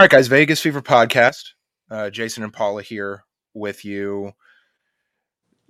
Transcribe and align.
All 0.00 0.04
right, 0.04 0.10
guys, 0.10 0.28
Vegas 0.28 0.62
Fever 0.62 0.80
podcast. 0.80 1.50
Uh, 1.90 2.08
Jason 2.08 2.42
and 2.42 2.54
Paula 2.54 2.80
here 2.80 3.22
with 3.52 3.84
you. 3.84 4.32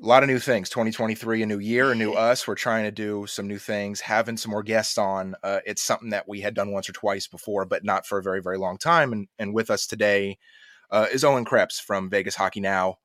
A 0.00 0.06
lot 0.06 0.22
of 0.22 0.28
new 0.28 0.38
things. 0.38 0.70
2023, 0.70 1.42
a 1.42 1.46
new 1.46 1.58
year, 1.58 1.90
a 1.90 1.96
new 1.96 2.12
us. 2.12 2.46
We're 2.46 2.54
trying 2.54 2.84
to 2.84 2.92
do 2.92 3.26
some 3.26 3.48
new 3.48 3.58
things, 3.58 3.98
having 4.00 4.36
some 4.36 4.52
more 4.52 4.62
guests 4.62 4.98
on. 4.98 5.34
Uh, 5.42 5.58
it's 5.66 5.82
something 5.82 6.10
that 6.10 6.28
we 6.28 6.40
had 6.40 6.54
done 6.54 6.70
once 6.70 6.88
or 6.88 6.92
twice 6.92 7.26
before, 7.26 7.64
but 7.64 7.82
not 7.82 8.06
for 8.06 8.18
a 8.18 8.22
very, 8.22 8.40
very 8.40 8.56
long 8.56 8.78
time. 8.78 9.12
And, 9.12 9.26
and 9.40 9.52
with 9.52 9.68
us 9.68 9.84
today 9.84 10.38
uh, 10.92 11.08
is 11.12 11.24
Owen 11.24 11.44
Krepps 11.44 11.80
from 11.80 12.08
Vegas 12.08 12.36
Hockey 12.36 12.60
Now. 12.60 12.98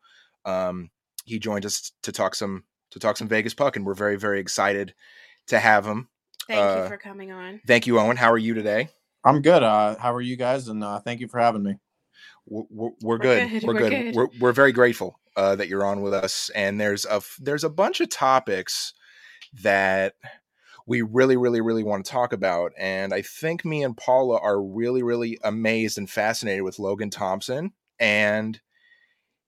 Um, 0.46 0.92
he 1.24 1.40
joined 1.40 1.66
us 1.66 1.92
to 2.04 2.12
talk 2.12 2.36
some 2.36 2.66
to 2.92 3.00
talk 3.00 3.18
some 3.18 3.30
Vegas 3.30 3.56
puck, 3.56 3.76
and 3.78 3.84
we're 3.84 3.96
very, 3.96 4.16
very 4.16 4.40
excited 4.40 4.94
to 5.48 5.58
have 5.58 5.88
him. 5.88 6.08
Thank 6.48 6.62
Uh, 6.62 6.84
you 6.84 6.88
for 6.88 6.98
coming 6.98 7.32
on. 7.32 7.62
Thank 7.66 7.88
you, 7.88 8.00
Owen. 8.00 8.16
How 8.16 8.32
are 8.32 8.38
you 8.38 8.54
today? 8.54 8.90
I'm 9.26 9.42
good. 9.42 9.64
Uh, 9.64 9.98
how 9.98 10.14
are 10.14 10.22
you 10.22 10.36
guys? 10.36 10.68
And 10.68 10.84
uh, 10.84 11.00
thank 11.00 11.20
you 11.20 11.28
for 11.28 11.40
having 11.40 11.64
me. 11.64 11.76
we're, 12.46 12.64
we're, 12.70 12.90
we're 13.02 13.18
good. 13.18 13.50
good, 13.50 13.64
We're 13.64 13.74
we're 13.74 13.80
good. 13.80 13.90
good. 13.90 14.16
We're, 14.16 14.28
we're 14.40 14.52
very 14.54 14.72
grateful 14.72 15.20
uh, 15.36 15.56
that 15.56 15.68
you're 15.68 15.86
on 15.86 16.02
with 16.02 16.14
us. 16.14 16.50
And 16.56 16.80
there's 16.80 17.06
a 17.06 17.16
f- 17.16 17.38
there's 17.42 17.64
a 17.64 17.70
bunch 17.70 18.02
of 18.02 18.10
topics 18.10 18.94
that 19.64 20.14
we 20.88 21.02
really, 21.02 21.38
really, 21.38 21.62
really 21.62 21.84
want 21.84 22.06
to 22.06 22.12
talk 22.12 22.32
about. 22.34 22.72
And 22.78 23.14
I 23.14 23.24
think 23.24 23.66
me 23.66 23.84
and 23.84 23.98
Paula 23.98 24.38
are 24.40 24.62
really, 24.62 25.02
really 25.02 25.40
amazed 25.44 25.98
and 25.98 26.10
fascinated 26.10 26.62
with 26.64 26.78
Logan 26.78 27.10
Thompson. 27.10 27.74
And 28.00 28.60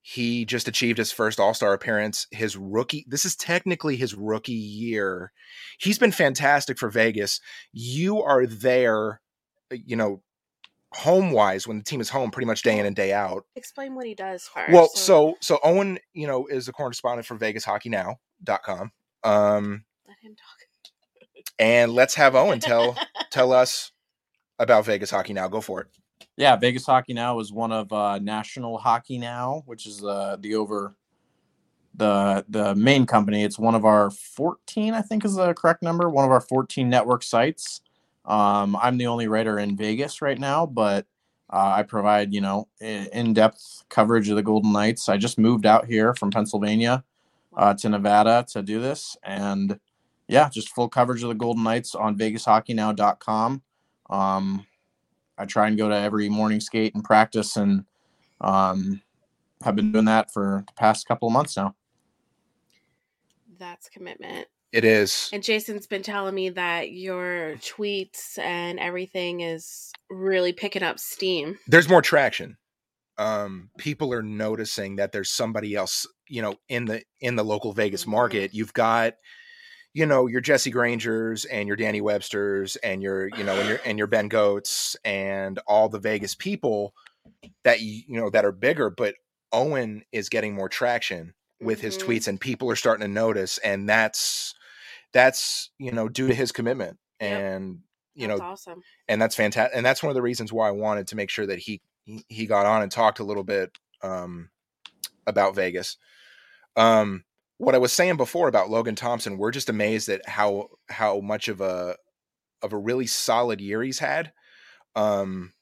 he 0.02 0.46
just 0.46 0.68
achieved 0.68 0.98
his 0.98 1.12
first 1.12 1.40
All 1.40 1.54
Star 1.54 1.74
appearance. 1.74 2.26
His 2.32 2.58
rookie. 2.58 3.06
This 3.08 3.26
is 3.26 3.36
technically 3.36 3.98
his 3.98 4.16
rookie 4.16 4.54
year. 4.54 5.32
He's 5.78 6.00
been 6.00 6.14
fantastic 6.14 6.80
for 6.80 6.90
Vegas. 6.90 7.40
You 7.74 8.24
are 8.24 8.48
there, 8.48 9.22
you 9.72 9.96
know, 9.96 10.22
home 10.94 11.32
wise 11.32 11.68
when 11.68 11.78
the 11.78 11.84
team 11.84 12.02
is 12.02 12.10
home 12.10 12.32
pretty 12.32 12.46
much 12.46 12.62
day 12.62 12.78
in 12.78 12.86
and 12.86 12.96
day 12.96 13.14
out. 13.14 13.46
Explain 13.56 13.96
what 13.96 14.06
he 14.06 14.16
does 14.16 14.44
first. 14.48 14.72
Well, 14.72 14.88
so 14.90 15.36
so 15.42 15.60
Owen, 15.64 16.00
you 16.14 16.28
know, 16.28 16.48
is 16.48 16.68
a 16.68 16.74
correspondent 16.74 17.26
for 17.26 17.38
VegasHockeyNow.com. 17.38 18.92
Um, 19.24 19.84
let 20.08 20.18
him 20.22 20.36
talk. 20.36 21.46
and 21.60 21.92
let's 21.92 22.16
have 22.16 22.36
Owen 22.36 22.60
tell 22.60 22.96
tell 23.32 23.52
us 23.52 23.92
about 24.60 24.86
Vegas 24.86 25.12
Hockey 25.12 25.34
Now. 25.34 25.48
Go 25.48 25.62
for 25.62 25.82
it. 25.82 25.88
Yeah, 26.38 26.56
Vegas 26.56 26.86
Hockey 26.86 27.14
Now 27.14 27.40
is 27.40 27.52
one 27.52 27.72
of 27.72 27.92
uh, 27.92 28.20
National 28.20 28.78
Hockey 28.78 29.18
Now, 29.18 29.64
which 29.66 29.86
is 29.86 30.04
uh, 30.04 30.38
the 30.40 30.56
over 30.56 30.96
the 31.96 32.46
the 32.48 32.76
main 32.76 33.06
company. 33.06 33.44
It's 33.44 33.60
one 33.60 33.76
of 33.76 33.86
our 33.86 34.12
14, 34.12 34.94
I 34.94 35.02
think 35.02 35.26
is 35.26 35.36
the 35.36 35.54
correct 35.54 35.82
number. 35.82 36.10
One 36.10 36.26
of 36.26 36.32
our 36.32 36.42
14 36.42 36.90
network 36.90 37.24
sites. 37.24 37.82
Um, 38.28 38.76
I'm 38.76 38.98
the 38.98 39.08
only 39.08 39.28
writer 39.28 39.58
in 39.58 39.78
Vegas 39.78 40.22
right 40.22 40.38
now, 40.38 40.66
but 40.66 41.06
uh, 41.50 41.74
I 41.78 41.84
provide 41.84 42.34
you 42.34 42.42
know 42.42 42.68
in 42.82 43.34
depth 43.34 43.86
coverage 43.90 44.30
of 44.30 44.36
the 44.36 44.44
Golden 44.44 44.74
Knights. 44.74 45.08
I 45.08 45.18
just 45.18 45.40
moved 45.40 45.66
out 45.66 45.86
here 45.86 46.14
from 46.14 46.30
Pennsylvania 46.30 47.04
uh, 47.56 47.74
to 47.76 47.90
Nevada 47.90 48.46
to 48.52 48.62
do 48.62 48.82
this, 48.82 49.16
and 49.24 49.80
yeah, 50.28 50.50
just 50.50 50.76
full 50.76 50.90
coverage 50.90 51.24
of 51.24 51.30
the 51.30 51.36
Golden 51.36 51.64
Knights 51.64 51.96
on 51.96 52.18
VegasHockeyNow.com. 52.18 53.62
Um, 54.10 54.66
I 55.38 55.46
try 55.46 55.68
and 55.68 55.78
go 55.78 55.88
to 55.88 55.96
every 55.96 56.28
morning 56.28 56.60
skate 56.60 56.96
and 56.96 57.04
practice, 57.04 57.56
and 57.56 57.86
um, 58.42 59.02
have 59.64 59.76
been 59.76 59.94
doing 59.94 60.06
that 60.06 60.34
for 60.34 60.66
the 60.68 60.74
past 60.74 61.08
couple 61.08 61.30
of 61.30 61.34
months 61.34 61.56
now. 61.56 61.76
That's 63.58 63.88
commitment. 63.90 64.48
It 64.74 64.84
is. 64.84 65.30
And 65.32 65.44
Jason's 65.44 65.88
been 65.88 66.04
telling 66.04 66.36
me 66.36 66.50
that 66.50 66.92
your 66.92 67.56
tweets 67.58 68.38
and 68.38 68.80
everything 68.80 69.42
is 69.42 69.92
really 70.10 70.52
picking 70.54 70.84
up 70.84 71.00
steam. 71.00 71.58
There's 71.68 71.90
more 71.90 72.02
traction. 72.02 72.58
Um, 73.18 73.72
people 73.78 74.14
are 74.14 74.22
noticing 74.22 74.98
that 74.98 75.12
there's 75.12 75.32
somebody 75.32 75.74
else, 75.76 76.06
you 76.28 76.42
know, 76.42 76.56
in 76.70 76.86
the 76.86 77.04
in 77.22 77.36
the 77.36 77.44
local 77.46 77.74
Vegas 77.74 78.04
Mhm. 78.04 78.10
market. 78.10 78.54
You've 78.54 78.74
got, 78.74 79.16
you 79.94 80.06
know, 80.06 80.28
your 80.28 80.42
Jesse 80.42 80.70
Grangers 80.70 81.46
and 81.46 81.68
your 81.68 81.78
Danny 81.78 82.02
Websters 82.02 82.78
and 82.84 83.02
your, 83.02 83.28
you 83.30 83.44
know, 83.44 83.58
and 83.58 83.70
your 83.70 83.80
and 83.86 83.98
your 83.98 84.08
Ben 84.08 84.30
Gotz 84.30 84.96
and 85.04 85.60
all 85.66 85.90
the 85.90 86.00
Vegas 86.00 86.36
people 86.36 86.94
that 87.64 87.82
you 87.82 88.04
you 88.08 88.20
know 88.20 88.30
that 88.30 88.46
are 88.46 88.52
bigger, 88.52 88.90
but 88.90 89.16
Owen 89.52 90.04
is 90.12 90.30
getting 90.30 90.54
more 90.54 90.70
traction 90.70 91.34
with 91.62 91.82
his 91.82 91.98
Mhm. 91.98 92.04
tweets 92.06 92.28
and 92.28 92.40
people 92.40 92.70
are 92.70 92.76
starting 92.76 93.02
to 93.02 93.12
notice 93.12 93.58
and 93.60 93.90
that's 93.90 94.54
that's 95.14 95.72
you 95.78 95.92
know 95.92 96.10
due 96.10 96.28
to 96.28 96.36
his 96.36 96.52
commitment 96.52 96.98
Yep. 97.20 97.32
and 97.32 97.80
you 98.14 98.28
That's 98.28 98.40
know 98.40 98.46
awesome. 98.46 98.82
and 99.08 99.22
that's 99.22 99.36
fantastic 99.36 99.76
and 99.76 99.86
that's 99.86 100.04
one 100.04 100.10
of 100.10 100.16
the 100.16 100.22
reasons 100.22 100.52
why 100.54 100.68
i 100.68 100.72
wanted 100.72 101.08
to 101.08 101.16
make 101.16 101.30
sure 101.30 101.46
that 101.48 101.60
he 101.60 101.82
he, 102.06 102.24
he 102.30 102.46
got 102.46 102.66
on 102.66 102.82
and 102.84 102.92
talked 102.92 103.20
a 103.20 103.24
little 103.24 103.44
bit 103.44 103.78
um 104.04 104.50
about 105.26 105.56
vegas. 105.56 105.98
Um 106.76 107.24
what 107.58 107.74
i 107.76 107.80
was 107.80 107.92
saying 107.92 108.18
before 108.18 108.48
about 108.48 108.70
logan 108.70 108.96
thompson 108.96 109.38
we're 109.38 109.52
just 109.52 109.70
amazed 109.70 110.10
at 110.10 110.28
how 110.28 110.68
how 110.90 111.20
much 111.22 111.48
of 111.48 111.60
a 111.62 111.96
of 112.62 112.74
a 112.74 112.78
really 112.78 113.08
solid 113.08 113.60
year 113.62 113.82
he's 113.84 114.00
had. 114.00 114.32
Um 114.96 115.54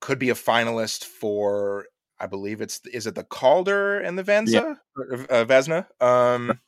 could 0.00 0.18
be 0.18 0.30
a 0.30 0.34
finalist 0.34 1.04
for 1.04 1.86
i 2.18 2.26
believe 2.26 2.60
it's 2.60 2.80
is 2.92 3.06
it 3.06 3.14
the 3.14 3.24
calder 3.24 3.98
and 4.00 4.18
the 4.18 4.22
venza? 4.24 4.78
Or, 4.96 5.12
uh, 5.30 5.44
vesna? 5.44 5.86
Um 6.00 6.58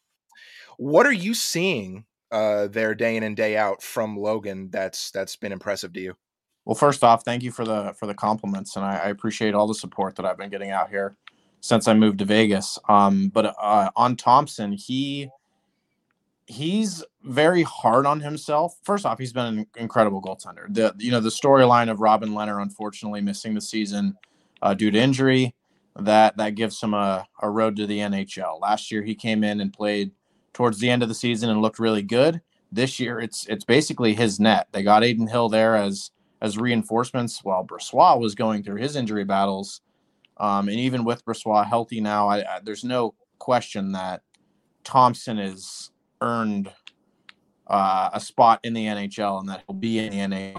what 0.78 1.06
are 1.06 1.12
you 1.12 1.34
seeing 1.34 2.04
uh 2.30 2.68
there 2.68 2.94
day 2.94 3.16
in 3.16 3.22
and 3.22 3.36
day 3.36 3.56
out 3.56 3.82
from 3.82 4.16
Logan 4.16 4.70
that's 4.70 5.10
that's 5.10 5.36
been 5.36 5.52
impressive 5.52 5.92
to 5.94 6.00
you? 6.00 6.16
Well, 6.64 6.74
first 6.74 7.04
off, 7.04 7.24
thank 7.24 7.42
you 7.42 7.50
for 7.50 7.64
the 7.64 7.92
for 7.98 8.06
the 8.06 8.14
compliments, 8.14 8.76
and 8.76 8.84
I, 8.84 8.96
I 8.96 9.08
appreciate 9.08 9.54
all 9.54 9.66
the 9.66 9.74
support 9.74 10.16
that 10.16 10.24
I've 10.26 10.38
been 10.38 10.50
getting 10.50 10.70
out 10.70 10.88
here 10.88 11.16
since 11.60 11.88
I 11.88 11.94
moved 11.94 12.18
to 12.18 12.24
Vegas. 12.24 12.78
Um, 12.88 13.28
but 13.28 13.54
uh, 13.60 13.90
on 13.96 14.16
Thompson, 14.16 14.72
he 14.72 15.30
he's 16.46 17.04
very 17.22 17.62
hard 17.62 18.06
on 18.06 18.20
himself. 18.20 18.76
First 18.82 19.06
off, 19.06 19.18
he's 19.18 19.32
been 19.32 19.58
an 19.58 19.66
incredible 19.76 20.22
goaltender. 20.22 20.72
The 20.72 20.94
you 20.98 21.10
know 21.10 21.20
the 21.20 21.30
storyline 21.30 21.90
of 21.90 22.00
Robin 22.00 22.30
Lehner 22.30 22.62
unfortunately 22.62 23.20
missing 23.20 23.54
the 23.54 23.60
season 23.60 24.16
uh, 24.62 24.74
due 24.74 24.90
to 24.90 24.98
injury 24.98 25.54
that 25.96 26.36
that 26.36 26.54
gives 26.54 26.82
him 26.82 26.94
a, 26.94 27.26
a 27.40 27.48
road 27.48 27.76
to 27.76 27.86
the 27.86 27.98
NHL. 27.98 28.60
Last 28.60 28.90
year 28.90 29.02
he 29.02 29.14
came 29.14 29.44
in 29.44 29.60
and 29.60 29.72
played 29.72 30.12
towards 30.54 30.78
the 30.78 30.88
end 30.88 31.02
of 31.02 31.08
the 31.08 31.14
season 31.14 31.50
and 31.50 31.60
looked 31.60 31.78
really 31.78 32.02
good. 32.02 32.40
This 32.72 32.98
year 32.98 33.20
it's 33.20 33.46
it's 33.46 33.64
basically 33.64 34.14
his 34.14 34.40
net. 34.40 34.68
They 34.72 34.82
got 34.82 35.04
Adin 35.04 35.26
Hill 35.28 35.48
there 35.48 35.76
as 35.76 36.10
as 36.40 36.58
reinforcements 36.58 37.44
while 37.44 37.64
Brossoit 37.64 38.20
was 38.20 38.34
going 38.34 38.62
through 38.62 38.76
his 38.76 38.96
injury 38.96 39.24
battles. 39.24 39.82
Um, 40.38 40.68
and 40.68 40.78
even 40.78 41.04
with 41.04 41.24
Brossoit 41.24 41.66
healthy 41.66 42.00
now, 42.00 42.28
I, 42.28 42.38
I, 42.38 42.60
there's 42.62 42.84
no 42.84 43.14
question 43.38 43.92
that 43.92 44.22
Thompson 44.82 45.38
has 45.38 45.90
earned 46.20 46.72
uh, 47.66 48.10
a 48.12 48.20
spot 48.20 48.60
in 48.64 48.72
the 48.74 48.84
NHL 48.84 49.40
and 49.40 49.48
that 49.48 49.62
he'll 49.66 49.76
be 49.76 49.98
in 49.98 50.30
the 50.30 50.54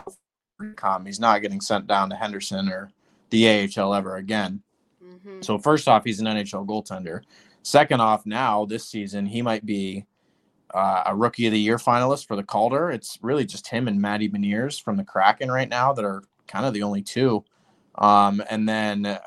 NHL. 0.60 1.06
He's 1.06 1.20
not 1.20 1.42
getting 1.42 1.62
sent 1.62 1.88
down 1.88 2.10
to 2.10 2.16
Henderson 2.16 2.70
or 2.70 2.90
the 3.30 3.70
AHL 3.78 3.94
ever 3.94 4.16
again. 4.16 4.62
hmm 5.02 5.42
So 5.42 5.58
first 5.58 5.88
off, 5.88 6.04
he's 6.04 6.20
an 6.20 6.28
NHL 6.28 6.66
goaltender. 6.66 7.22
Second 7.66 8.00
off, 8.00 8.28
now 8.28 8.64
this 8.66 8.88
season 8.88 9.26
he 9.26 9.42
might 9.42 9.66
be 9.66 10.06
uh, 10.72 11.02
a 11.08 11.16
Rookie 11.16 11.48
of 11.48 11.52
the 11.52 11.60
Year 11.60 11.78
finalist 11.78 12.28
for 12.28 12.36
the 12.36 12.44
Calder. 12.44 12.92
It's 12.92 13.18
really 13.24 13.44
just 13.44 13.68
him 13.68 13.88
and 13.88 14.00
Matty 14.00 14.30
Beniers 14.30 14.80
from 14.80 14.98
the 14.98 15.04
Kraken 15.04 15.50
right 15.50 15.68
now 15.68 15.92
that 15.92 16.06
are 16.06 16.22
kind 16.48 16.68
of 16.68 16.76
the 16.76 16.84
only 16.84 17.02
two. 17.02 17.44
Um, 17.96 18.44
and 18.52 18.70
then 18.70 19.08
uh, 19.08 19.20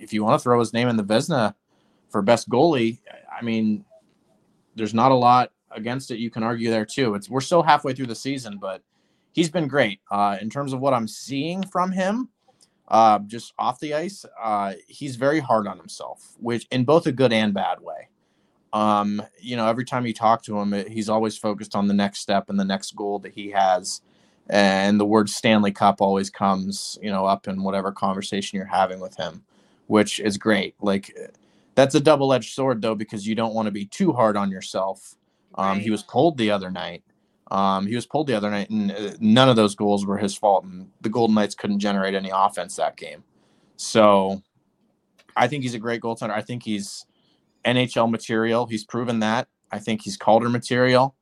if 0.00 0.14
you 0.14 0.24
want 0.24 0.40
to 0.40 0.42
throw 0.42 0.58
his 0.58 0.72
name 0.72 0.88
in 0.88 0.96
the 0.96 1.04
Vezina 1.04 1.54
for 2.08 2.22
best 2.22 2.48
goalie, 2.48 3.00
I 3.30 3.44
mean, 3.44 3.84
there's 4.74 4.94
not 4.94 5.12
a 5.12 5.14
lot 5.14 5.52
against 5.70 6.10
it. 6.10 6.18
You 6.18 6.30
can 6.30 6.42
argue 6.42 6.70
there 6.70 6.86
too. 6.86 7.14
It's 7.14 7.28
we're 7.28 7.42
still 7.42 7.62
halfway 7.62 7.92
through 7.92 8.06
the 8.06 8.14
season, 8.14 8.56
but 8.58 8.82
he's 9.32 9.50
been 9.50 9.68
great 9.68 10.00
uh, 10.10 10.38
in 10.40 10.48
terms 10.48 10.72
of 10.72 10.80
what 10.80 10.94
I'm 10.94 11.06
seeing 11.06 11.62
from 11.62 11.92
him. 11.92 12.30
Uh, 12.86 13.18
just 13.20 13.54
off 13.58 13.80
the 13.80 13.94
ice, 13.94 14.26
uh, 14.40 14.74
he's 14.88 15.16
very 15.16 15.40
hard 15.40 15.66
on 15.66 15.78
himself, 15.78 16.34
which 16.38 16.66
in 16.70 16.84
both 16.84 17.06
a 17.06 17.12
good 17.12 17.32
and 17.32 17.54
bad 17.54 17.80
way. 17.80 18.08
Um, 18.72 19.22
you 19.40 19.56
know, 19.56 19.66
every 19.66 19.84
time 19.84 20.04
you 20.04 20.12
talk 20.12 20.42
to 20.44 20.58
him, 20.58 20.74
it- 20.74 20.88
he's 20.88 21.08
always 21.08 21.38
focused 21.38 21.74
on 21.76 21.86
the 21.86 21.94
next 21.94 22.18
step 22.20 22.50
and 22.50 22.58
the 22.58 22.64
next 22.64 22.94
goal 22.96 23.20
that 23.20 23.32
he 23.32 23.50
has. 23.52 24.02
And 24.50 25.00
the 25.00 25.06
word 25.06 25.30
Stanley 25.30 25.72
Cup 25.72 26.02
always 26.02 26.28
comes, 26.28 26.98
you 27.00 27.10
know, 27.10 27.24
up 27.24 27.48
in 27.48 27.62
whatever 27.62 27.92
conversation 27.92 28.56
you're 28.58 28.66
having 28.66 29.00
with 29.00 29.16
him, 29.16 29.44
which 29.86 30.20
is 30.20 30.36
great. 30.36 30.74
Like 30.82 31.16
that's 31.74 31.94
a 31.94 32.00
double-edged 32.00 32.52
sword 32.52 32.82
though, 32.82 32.94
because 32.94 33.26
you 33.26 33.34
don't 33.34 33.54
want 33.54 33.66
to 33.66 33.72
be 33.72 33.86
too 33.86 34.12
hard 34.12 34.36
on 34.36 34.50
yourself. 34.50 35.14
Um, 35.54 35.78
He 35.80 35.90
was 35.90 36.02
pulled 36.02 36.36
the 36.36 36.50
other 36.50 36.70
night. 36.70 37.02
Um, 37.50 37.86
he 37.86 37.94
was 37.94 38.06
pulled 38.06 38.26
the 38.26 38.34
other 38.34 38.50
night, 38.50 38.70
and 38.70 38.90
uh, 38.90 39.12
none 39.20 39.48
of 39.48 39.56
those 39.56 39.74
goals 39.74 40.06
were 40.06 40.18
his 40.18 40.34
fault. 40.34 40.64
And 40.64 40.90
the 41.00 41.10
Golden 41.10 41.34
Knights 41.34 41.54
couldn't 41.54 41.80
generate 41.80 42.14
any 42.14 42.30
offense 42.32 42.76
that 42.76 42.96
game. 42.96 43.22
So, 43.76 44.42
I 45.36 45.48
think 45.48 45.62
he's 45.62 45.74
a 45.74 45.78
great 45.78 46.00
goaltender. 46.00 46.30
I 46.30 46.42
think 46.42 46.62
he's 46.62 47.04
NHL 47.64 48.10
material. 48.10 48.66
He's 48.66 48.84
proven 48.84 49.20
that. 49.20 49.48
I 49.70 49.78
think 49.78 50.02
he's 50.02 50.16
Calder 50.16 50.48
material, 50.48 51.16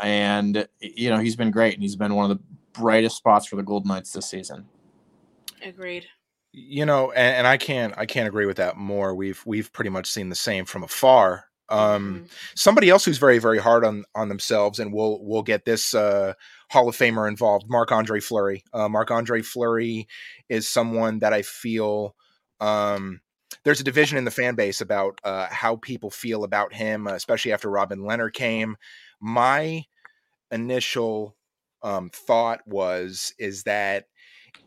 and 0.00 0.68
you 0.80 1.10
know 1.10 1.18
he's 1.18 1.36
been 1.36 1.50
great, 1.50 1.74
and 1.74 1.82
he's 1.82 1.96
been 1.96 2.14
one 2.14 2.30
of 2.30 2.36
the 2.36 2.44
brightest 2.72 3.16
spots 3.16 3.46
for 3.46 3.56
the 3.56 3.62
Golden 3.62 3.88
Knights 3.88 4.12
this 4.12 4.26
season. 4.26 4.66
Agreed. 5.62 6.06
You 6.52 6.84
know, 6.84 7.12
and, 7.12 7.38
and 7.38 7.46
I 7.46 7.56
can't 7.56 7.94
I 7.96 8.06
can't 8.06 8.28
agree 8.28 8.46
with 8.46 8.56
that 8.58 8.76
more. 8.76 9.14
We've 9.14 9.40
we've 9.46 9.72
pretty 9.72 9.90
much 9.90 10.10
seen 10.10 10.28
the 10.28 10.34
same 10.34 10.64
from 10.64 10.82
afar. 10.82 11.44
Um, 11.70 12.24
Mhm. 12.24 12.30
somebody 12.56 12.90
else 12.90 13.04
who's 13.04 13.18
very 13.18 13.38
very 13.38 13.58
hard 13.58 13.84
on 13.84 14.04
on 14.14 14.28
themselves, 14.28 14.78
and 14.78 14.92
we'll 14.92 15.18
we'll 15.22 15.42
get 15.42 15.64
this 15.64 15.94
uh, 15.94 16.34
Hall 16.70 16.88
of 16.88 16.96
Famer 16.96 17.28
involved. 17.28 17.66
Marc 17.68 17.92
Andre 17.92 18.20
Fleury. 18.20 18.64
Uh, 18.72 18.88
Marc 18.88 19.10
Andre 19.10 19.42
Fleury 19.42 20.08
is 20.48 20.68
someone 20.68 21.20
that 21.20 21.32
I 21.32 21.42
feel 21.42 22.16
um, 22.60 23.20
there's 23.64 23.80
a 23.80 23.84
division 23.84 24.18
in 24.18 24.24
the 24.24 24.30
fan 24.30 24.54
base 24.54 24.80
about 24.80 25.20
uh, 25.24 25.46
how 25.50 25.76
people 25.76 26.10
feel 26.10 26.44
about 26.44 26.72
him, 26.74 27.06
especially 27.06 27.52
after 27.52 27.70
Robin 27.70 28.00
Lehner 28.00 28.32
came. 28.32 28.76
My 29.20 29.84
initial 30.50 31.36
um, 31.82 32.10
thought 32.10 32.66
was 32.66 33.32
is 33.38 33.62
that 33.64 34.06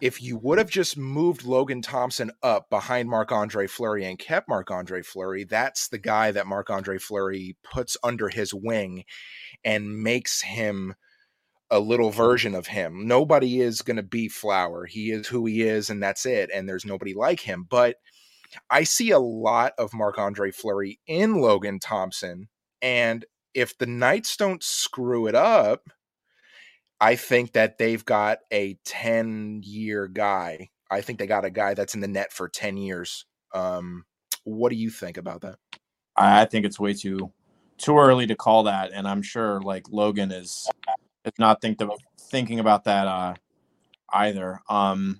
if 0.01 0.21
you 0.21 0.37
would 0.37 0.57
have 0.57 0.69
just 0.69 0.97
moved 0.97 1.43
Logan 1.45 1.81
Thompson 1.81 2.31
up 2.41 2.69
behind 2.69 3.09
Marc 3.09 3.31
Andre 3.31 3.67
Fleury 3.67 4.05
and 4.05 4.19
kept 4.19 4.49
Marc 4.49 4.69
Andre 4.71 5.01
Fleury, 5.01 5.43
that's 5.43 5.87
the 5.87 5.97
guy 5.97 6.31
that 6.31 6.47
Marc 6.47 6.69
Andre 6.69 6.97
Fleury 6.97 7.55
puts 7.63 7.97
under 8.03 8.29
his 8.29 8.53
wing 8.53 9.05
and 9.63 10.03
makes 10.03 10.41
him 10.41 10.95
a 11.69 11.79
little 11.79 12.11
version 12.11 12.53
of 12.53 12.67
him. 12.67 13.07
Nobody 13.07 13.61
is 13.61 13.81
going 13.81 13.97
to 13.97 14.03
be 14.03 14.27
Flower. 14.27 14.85
He 14.85 15.11
is 15.11 15.27
who 15.27 15.45
he 15.45 15.63
is, 15.63 15.89
and 15.89 16.03
that's 16.03 16.25
it. 16.25 16.49
And 16.53 16.67
there's 16.69 16.85
nobody 16.85 17.13
like 17.13 17.39
him. 17.39 17.65
But 17.69 17.95
I 18.69 18.83
see 18.83 19.11
a 19.11 19.19
lot 19.19 19.73
of 19.77 19.93
Marc 19.93 20.17
Andre 20.19 20.51
Fleury 20.51 20.99
in 21.07 21.41
Logan 21.41 21.79
Thompson. 21.79 22.49
And 22.81 23.25
if 23.53 23.77
the 23.77 23.87
Knights 23.87 24.37
don't 24.37 24.63
screw 24.63 25.27
it 25.27 25.35
up, 25.35 25.89
I 27.03 27.17
think 27.17 27.51
that 27.51 27.77
they've 27.77 28.03
got 28.05 28.39
a 28.49 28.77
10 28.85 29.59
year 29.65 30.07
guy. 30.07 30.69
I 30.89 31.01
think 31.01 31.19
they 31.19 31.27
got 31.27 31.43
a 31.43 31.49
guy 31.49 31.73
that's 31.73 31.95
in 31.95 31.99
the 31.99 32.07
net 32.07 32.31
for 32.31 32.47
10 32.47 32.77
years. 32.77 33.25
Um, 33.53 34.05
what 34.45 34.69
do 34.69 34.77
you 34.77 34.89
think 34.89 35.17
about 35.17 35.41
that? 35.41 35.57
I 36.15 36.45
think 36.45 36.65
it's 36.65 36.79
way 36.79 36.93
too 36.93 37.33
too 37.77 37.97
early 37.97 38.25
to 38.27 38.35
call 38.35 38.63
that, 38.63 38.91
and 38.93 39.05
I'm 39.05 39.21
sure 39.21 39.59
like 39.59 39.89
Logan 39.89 40.31
is 40.31 40.69
is 41.25 41.33
not 41.37 41.59
think 41.59 41.77
the, 41.77 41.89
thinking 42.17 42.61
about 42.61 42.85
that 42.85 43.07
uh, 43.07 43.33
either. 44.13 44.61
Um, 44.69 45.19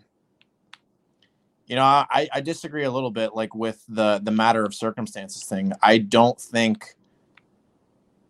you 1.68 1.75
know, 1.75 1.83
I, 1.83 2.30
I 2.31 2.39
disagree 2.39 2.85
a 2.85 2.91
little 2.91 3.12
bit, 3.12 3.35
like 3.35 3.53
with 3.53 3.83
the 3.89 4.21
the 4.24 4.31
matter 4.31 4.63
of 4.63 4.74
circumstances 4.74 5.44
thing. 5.44 5.74
I 5.81 5.97
don't 5.97 6.39
think 6.39 6.95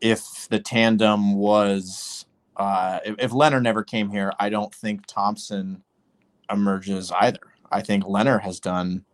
if 0.02 0.48
the 0.50 0.60
tandem 0.60 1.36
was 1.36 2.26
uh, 2.58 3.00
if, 3.06 3.16
if 3.20 3.32
Lehner 3.32 3.62
never 3.62 3.84
came 3.84 4.10
here, 4.10 4.34
I 4.40 4.50
don't 4.50 4.74
think 4.74 5.06
Thompson 5.08 5.84
emerges 6.52 7.12
either. 7.12 7.40
I 7.72 7.82
think 7.82 8.04
Lehner 8.06 8.42
has 8.42 8.60
done 8.60 9.06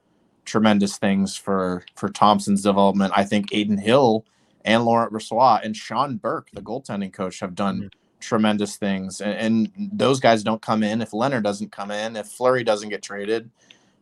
tremendous 0.46 0.98
things 0.98 1.36
for 1.38 1.84
for 1.96 2.10
Thompson's 2.10 2.64
development. 2.64 3.14
I 3.16 3.24
think 3.24 3.54
Adin 3.54 3.78
Hill 3.78 4.26
and 4.66 4.86
Laurent 4.86 5.14
Brossoit 5.14 5.64
and 5.66 5.76
Sean 5.76 6.18
Burke, 6.18 6.50
the 6.54 6.62
goaltending 6.62 7.14
coach, 7.14 7.40
have 7.40 7.56
done 7.56 7.84
Mhm. 7.84 7.92
tremendous 8.20 8.78
things. 8.78 9.22
And, 9.22 9.34
and 9.78 9.92
those 10.00 10.20
guys 10.20 10.44
don't 10.44 10.62
come 10.62 10.84
in 10.84 11.02
if 11.02 11.12
Lehner 11.12 11.42
doesn't 11.44 11.72
come 11.72 11.92
in, 11.92 12.16
if 12.16 12.28
Fleury 12.28 12.64
doesn't 12.64 12.90
get 12.90 13.04
traded. 13.04 13.52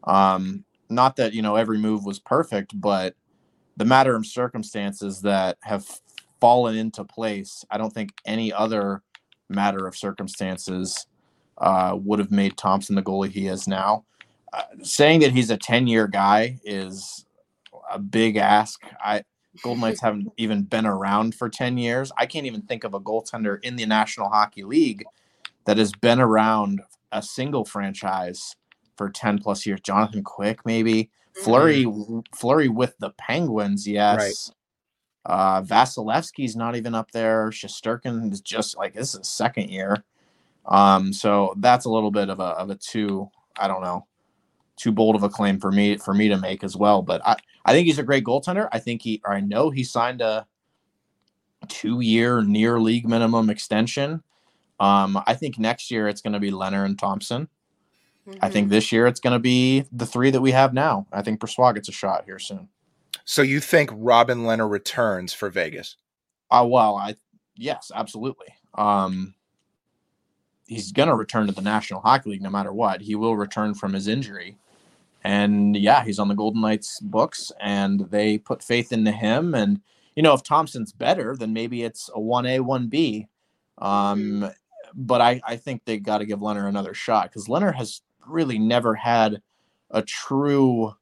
Um, 0.06 0.66
not 0.90 1.18
that 1.18 1.34
you 1.34 1.42
know 1.42 1.56
every 1.56 1.78
move 1.80 2.06
was 2.06 2.20
perfect, 2.20 2.80
but 2.80 3.16
the 3.78 3.86
matter 3.86 4.16
of 4.16 4.26
circumstances 4.26 5.22
that 5.22 5.58
have 5.64 6.02
fallen 6.42 6.76
into 6.78 7.04
place, 7.04 7.66
I 7.72 7.78
don't 7.78 7.94
think 7.94 8.12
any 8.26 8.54
other 8.54 9.04
matter 9.50 9.88
of 9.88 9.96
circumstances 9.96 11.08
uh, 11.58 11.98
would 12.00 12.20
have 12.20 12.32
made 12.32 12.58
Thompson 12.58 12.96
the 12.96 13.02
goalie 13.02 13.30
he 13.30 13.48
is 13.48 13.68
now. 13.68 14.06
Uh, 14.54 14.64
saying 14.82 15.20
that 15.22 15.32
he's 15.32 15.50
a 15.50 15.58
10 15.58 15.88
year 15.88 16.08
guy 16.08 16.60
is 16.64 17.26
a 17.92 18.00
big 18.00 18.38
ask. 18.38 18.82
I 19.04 19.24
Golden 19.64 19.82
Knights 19.82 20.02
haven't 20.04 20.32
even 20.38 20.64
been 20.64 20.86
around 20.86 21.36
for 21.36 21.50
10 21.50 21.78
years. 21.78 22.12
I 22.18 22.26
can't 22.26 22.46
even 22.46 22.62
think 22.62 22.84
of 22.84 22.94
a 22.94 23.00
goaltender 23.00 23.58
in 23.64 23.76
the 23.76 23.86
National 23.86 24.30
Hockey 24.30 24.64
League 24.64 25.04
that 25.66 25.78
has 25.78 25.92
been 25.92 26.20
around 26.20 26.82
a 27.12 27.22
single 27.22 27.66
franchise 27.66 28.56
for 28.96 29.10
10 29.10 29.40
plus 29.40 29.66
years. 29.66 29.82
Jonathan 29.82 30.24
Quick, 30.24 30.66
maybe. 30.66 31.10
Fleury, 31.44 31.86
Fleury 32.36 32.68
with 32.68 32.96
the 33.00 33.12
Penguins, 33.12 33.88
yes. 33.88 34.52
Uh, 35.28 35.62
Vasilevskiy's 35.62 36.56
not 36.56 36.76
even 36.78 36.96
up 36.96 37.12
there. 37.12 37.50
Shesterkin 37.50 38.32
is 38.32 38.42
just 38.42 38.78
like 38.78 38.94
this 38.94 39.14
is 39.14 39.20
his 39.20 39.28
second 39.28 39.70
year. 39.70 40.04
Um, 40.66 41.12
so 41.14 41.54
that's 41.58 41.86
a 41.86 41.90
little 41.90 42.12
bit 42.12 42.30
of 42.30 42.40
a 42.40 42.44
of 42.44 42.70
a 42.70 42.76
too 42.76 43.30
I 43.60 43.68
don't 43.68 43.82
know 43.82 44.08
too 44.78 44.92
bold 44.92 45.16
of 45.16 45.24
a 45.24 45.30
claim 45.30 45.60
for 45.60 45.72
me 45.72 45.98
for 45.98 46.14
me 46.14 46.30
to 46.30 46.38
make 46.38 46.64
as 46.64 46.78
well. 46.78 47.02
But 47.02 47.22
I 47.28 47.36
I 47.66 47.74
think 47.74 47.88
he's 47.88 48.00
a 48.00 48.04
great 48.04 48.24
goaltender. 48.24 48.70
I 48.72 48.80
think 48.80 49.02
he 49.02 49.22
or 49.26 49.34
I 49.34 49.42
know 49.42 49.70
he 49.70 49.84
signed 49.84 50.22
a 50.22 50.48
two 51.68 52.00
year 52.02 52.42
near 52.42 52.80
league 52.80 53.08
minimum 53.08 53.50
extension. 53.50 54.24
Um, 54.80 55.22
I 55.28 55.34
think 55.34 55.58
next 55.60 55.90
year 55.92 56.08
it's 56.08 56.22
going 56.22 56.34
to 56.34 56.40
be 56.40 56.52
Lehner 56.52 56.86
and 56.86 56.98
Thompson. 56.98 57.50
I 58.42 58.50
think 58.50 58.68
Mhm. 58.68 58.72
this 58.72 58.92
year 58.92 59.08
it's 59.08 59.20
going 59.20 59.34
to 59.34 59.40
be 59.40 59.86
the 59.92 60.06
three 60.06 60.30
that 60.32 60.42
we 60.42 60.52
have 60.52 60.74
now. 60.74 61.08
I 61.12 61.22
think 61.22 61.40
Brossoit 61.40 61.76
gets 61.76 61.90
a 61.90 61.94
shot 61.94 62.26
here 62.26 62.40
soon. 62.40 62.70
So 63.30 63.42
you 63.42 63.60
think 63.60 63.90
Robin 63.94 64.44
Lehner 64.44 64.72
returns 64.72 65.34
for 65.34 65.50
Vegas? 65.50 65.98
Uh, 66.50 66.66
well, 66.66 66.96
I 66.96 67.18
yes, 67.58 67.92
absolutely. 67.94 68.48
Um, 68.76 69.36
he's 70.66 70.94
going 70.94 71.10
to 71.10 71.16
return 71.16 71.46
to 71.48 71.52
the 71.52 71.62
National 71.62 72.00
Hockey 72.00 72.30
League 72.30 72.42
no 72.42 72.50
matter 72.50 72.72
what. 72.72 73.02
He 73.02 73.16
will 73.16 73.36
return 73.36 73.74
from 73.74 73.92
his 73.92 74.08
injury, 74.08 74.58
and 75.26 75.76
yeah, 75.76 76.06
he's 76.06 76.20
on 76.20 76.30
the 76.30 76.36
Golden 76.36 76.62
Knights 76.62 77.02
books, 77.02 77.52
and 77.60 78.00
they 78.10 78.38
put 78.38 78.64
faith 78.64 78.94
into 78.94 79.12
him. 79.12 79.54
And 79.54 79.82
you 80.16 80.24
know, 80.24 80.34
if 80.34 80.42
Thompson's 80.42 80.94
better, 80.94 81.36
then 81.36 81.52
maybe 81.52 81.84
it's 81.84 82.10
a 82.16 82.22
one 82.22 82.46
A, 82.46 82.62
one 82.62 82.88
B. 82.88 83.28
Um, 83.80 84.50
but 84.94 85.20
I 85.20 85.42
I 85.46 85.58
think 85.58 85.84
they 85.84 86.00
got 86.00 86.20
to 86.20 86.26
give 86.26 86.40
Lehner 86.40 86.70
another 86.70 86.94
shot 86.94 87.30
because 87.30 87.50
Lehner 87.50 87.76
has 87.76 88.02
really 88.26 88.58
never 88.58 88.96
had 88.96 89.42
a 89.92 90.02
true 90.02 90.96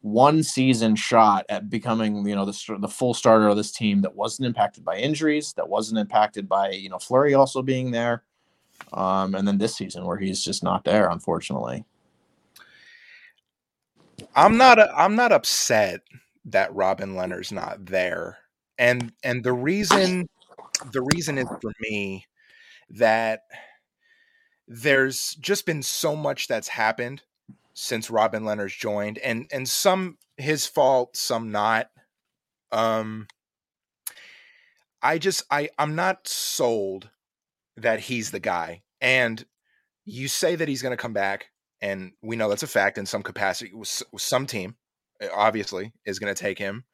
one 0.00 0.42
season 0.42 0.94
shot 0.94 1.44
at 1.48 1.68
becoming 1.68 2.26
you 2.26 2.34
know 2.34 2.44
the 2.44 2.76
the 2.78 2.88
full 2.88 3.14
starter 3.14 3.48
of 3.48 3.56
this 3.56 3.72
team 3.72 4.00
that 4.02 4.14
wasn't 4.14 4.46
impacted 4.46 4.84
by 4.84 4.96
injuries 4.96 5.52
that 5.54 5.68
wasn't 5.68 5.98
impacted 5.98 6.48
by 6.48 6.70
you 6.70 6.88
know 6.88 6.98
Fleury 6.98 7.34
also 7.34 7.62
being 7.62 7.90
there 7.90 8.22
um 8.92 9.34
and 9.34 9.46
then 9.46 9.58
this 9.58 9.74
season 9.74 10.04
where 10.04 10.16
he's 10.16 10.42
just 10.42 10.62
not 10.62 10.84
there 10.84 11.10
unfortunately 11.10 11.84
I'm 14.34 14.56
not. 14.56 14.78
I'm 14.78 15.16
not 15.16 15.32
upset 15.32 16.02
that 16.46 16.74
Robin 16.74 17.14
Lehner's 17.14 17.52
not 17.52 17.84
there, 17.84 18.38
and 18.78 19.12
and 19.22 19.42
the 19.42 19.52
reason, 19.52 20.28
the 20.92 21.02
reason 21.14 21.38
is 21.38 21.48
for 21.60 21.72
me 21.80 22.26
that 22.90 23.40
there's 24.66 25.34
just 25.36 25.66
been 25.66 25.82
so 25.82 26.14
much 26.14 26.48
that's 26.48 26.68
happened 26.68 27.22
since 27.80 28.10
Robin 28.10 28.42
Lehner's 28.42 28.74
joined, 28.74 29.18
and 29.18 29.48
and 29.52 29.68
some 29.68 30.18
his 30.36 30.66
fault, 30.66 31.16
some 31.16 31.50
not. 31.50 31.90
Um, 32.72 33.26
I 35.02 35.18
just 35.18 35.44
I 35.50 35.70
I'm 35.78 35.94
not 35.94 36.26
sold 36.26 37.10
that 37.76 38.00
he's 38.00 38.30
the 38.30 38.40
guy, 38.40 38.82
and 39.00 39.44
you 40.04 40.28
say 40.28 40.56
that 40.56 40.68
he's 40.68 40.82
going 40.82 40.96
to 40.96 41.00
come 41.00 41.12
back 41.12 41.50
and 41.80 42.12
we 42.22 42.36
know 42.36 42.48
that's 42.48 42.62
a 42.62 42.66
fact 42.68 42.98
in 42.98 43.06
some 43.06 43.22
capacity. 43.22 43.72
Some 44.16 44.46
team, 44.46 44.76
uh, 45.22 45.28
obviously, 45.34 45.92
is 46.04 46.18
going 46.18 46.34
to 46.34 46.40
take 46.40 46.58
him. 46.58 46.84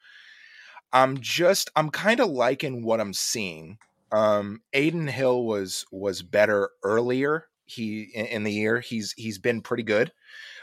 I'm 0.92 1.18
just, 1.20 1.70
I'm 1.74 1.90
kind 1.90 2.20
of 2.20 2.28
liking 2.28 2.84
what 2.84 3.00
I'm 3.00 3.14
seeing. 3.14 3.78
Um, 4.12 4.62
Adin 4.72 5.08
Hill 5.08 5.44
was 5.44 5.86
was 5.90 6.22
better 6.22 6.70
earlier. 6.82 7.46
He 7.64 8.02
in, 8.14 8.44
the 8.44 8.52
year 8.52 8.80
he's 8.80 9.12
he's 9.16 9.38
been 9.38 9.60
pretty 9.62 9.82
good. 9.82 10.12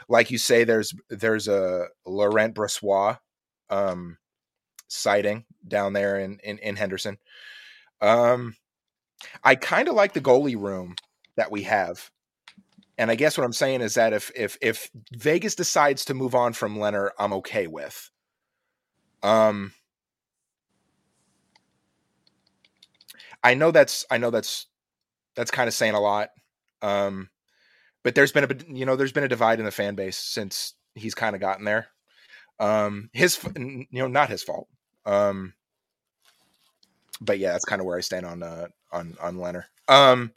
Like 0.08 0.30
you 0.30 0.38
say, 0.38 0.64
there's 0.64 0.94
there's 1.10 1.48
a 1.48 1.86
Laurent 2.06 2.54
Brossoit 2.54 3.18
um, 3.70 4.18
sighting 4.88 5.44
down 5.66 5.92
there 5.92 6.18
in 6.18 6.38
in, 6.44 6.58
in 6.58 6.76
Henderson. 6.76 7.18
Um, 8.00 8.56
I 9.44 9.54
kind 9.54 9.88
of 9.88 9.94
like 9.94 10.12
the 10.12 10.20
goalie 10.20 10.60
room 10.60 10.96
that 11.36 11.50
we 11.50 11.62
have. 11.62 12.10
And 12.98 13.10
I 13.10 13.14
guess 13.14 13.36
what 13.38 13.44
I'm 13.44 13.52
saying 13.52 13.80
is 13.80 13.94
that 13.94 14.12
if 14.12 14.30
if 14.36 14.56
if 14.60 14.90
Vegas 15.12 15.54
decides 15.54 16.04
to 16.06 16.14
move 16.14 16.34
on 16.34 16.52
from 16.52 16.76
Lehner, 16.76 17.10
I'm 17.18 17.32
okay 17.34 17.66
with. 17.66 18.10
Um 19.22 19.72
I 23.42 23.54
know 23.54 23.70
that's 23.70 24.04
I 24.10 24.18
know 24.18 24.30
that's 24.30 24.66
that's 25.34 25.50
kind 25.50 25.68
of 25.68 25.74
saying 25.74 25.94
a 25.94 26.00
lot. 26.00 26.28
Um 26.82 27.30
but 28.02 28.14
there's 28.14 28.32
been 28.32 28.44
a 28.44 28.72
you 28.72 28.84
know 28.86 28.96
there's 28.96 29.12
been 29.12 29.24
a 29.24 29.28
divide 29.28 29.58
in 29.58 29.64
the 29.64 29.70
fan 29.70 29.94
base 29.94 30.16
since 30.16 30.74
he's 30.94 31.14
kind 31.14 31.34
of 31.34 31.40
gotten 31.40 31.64
there. 31.64 31.88
Um 32.58 33.10
his 33.12 33.38
you 33.56 33.86
know 33.90 34.08
not 34.08 34.28
his 34.28 34.42
fault. 34.42 34.68
Um 35.06 35.54
but 37.20 37.38
yeah, 37.38 37.52
that's 37.52 37.64
kind 37.64 37.80
of 37.80 37.86
where 37.86 37.98
I 37.98 38.02
stand 38.02 38.26
on 38.26 38.42
uh 38.42 38.68
on 38.92 39.16
on 39.20 39.36
Lehner. 39.36 39.64
Um 39.88 40.32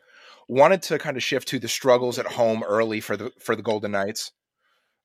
wanted 0.48 0.82
to 0.84 1.00
kind 1.00 1.18
of 1.18 1.24
shift 1.24 1.48
to 1.50 1.60
the 1.60 1.68
struggles 1.68 2.20
at 2.20 2.28
home 2.28 2.64
early 2.64 3.02
for 3.02 3.18
the 3.18 3.32
for 3.40 3.56
the 3.56 3.62
Golden 3.62 3.92
Knights. 3.92 4.32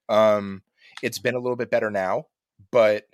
Um, 0.09 0.62
it's 1.02 1.18
been 1.18 1.35
a 1.35 1.38
little 1.38 1.56
bit 1.56 1.70
better 1.70 1.90
now, 1.90 2.26
but 2.70 3.04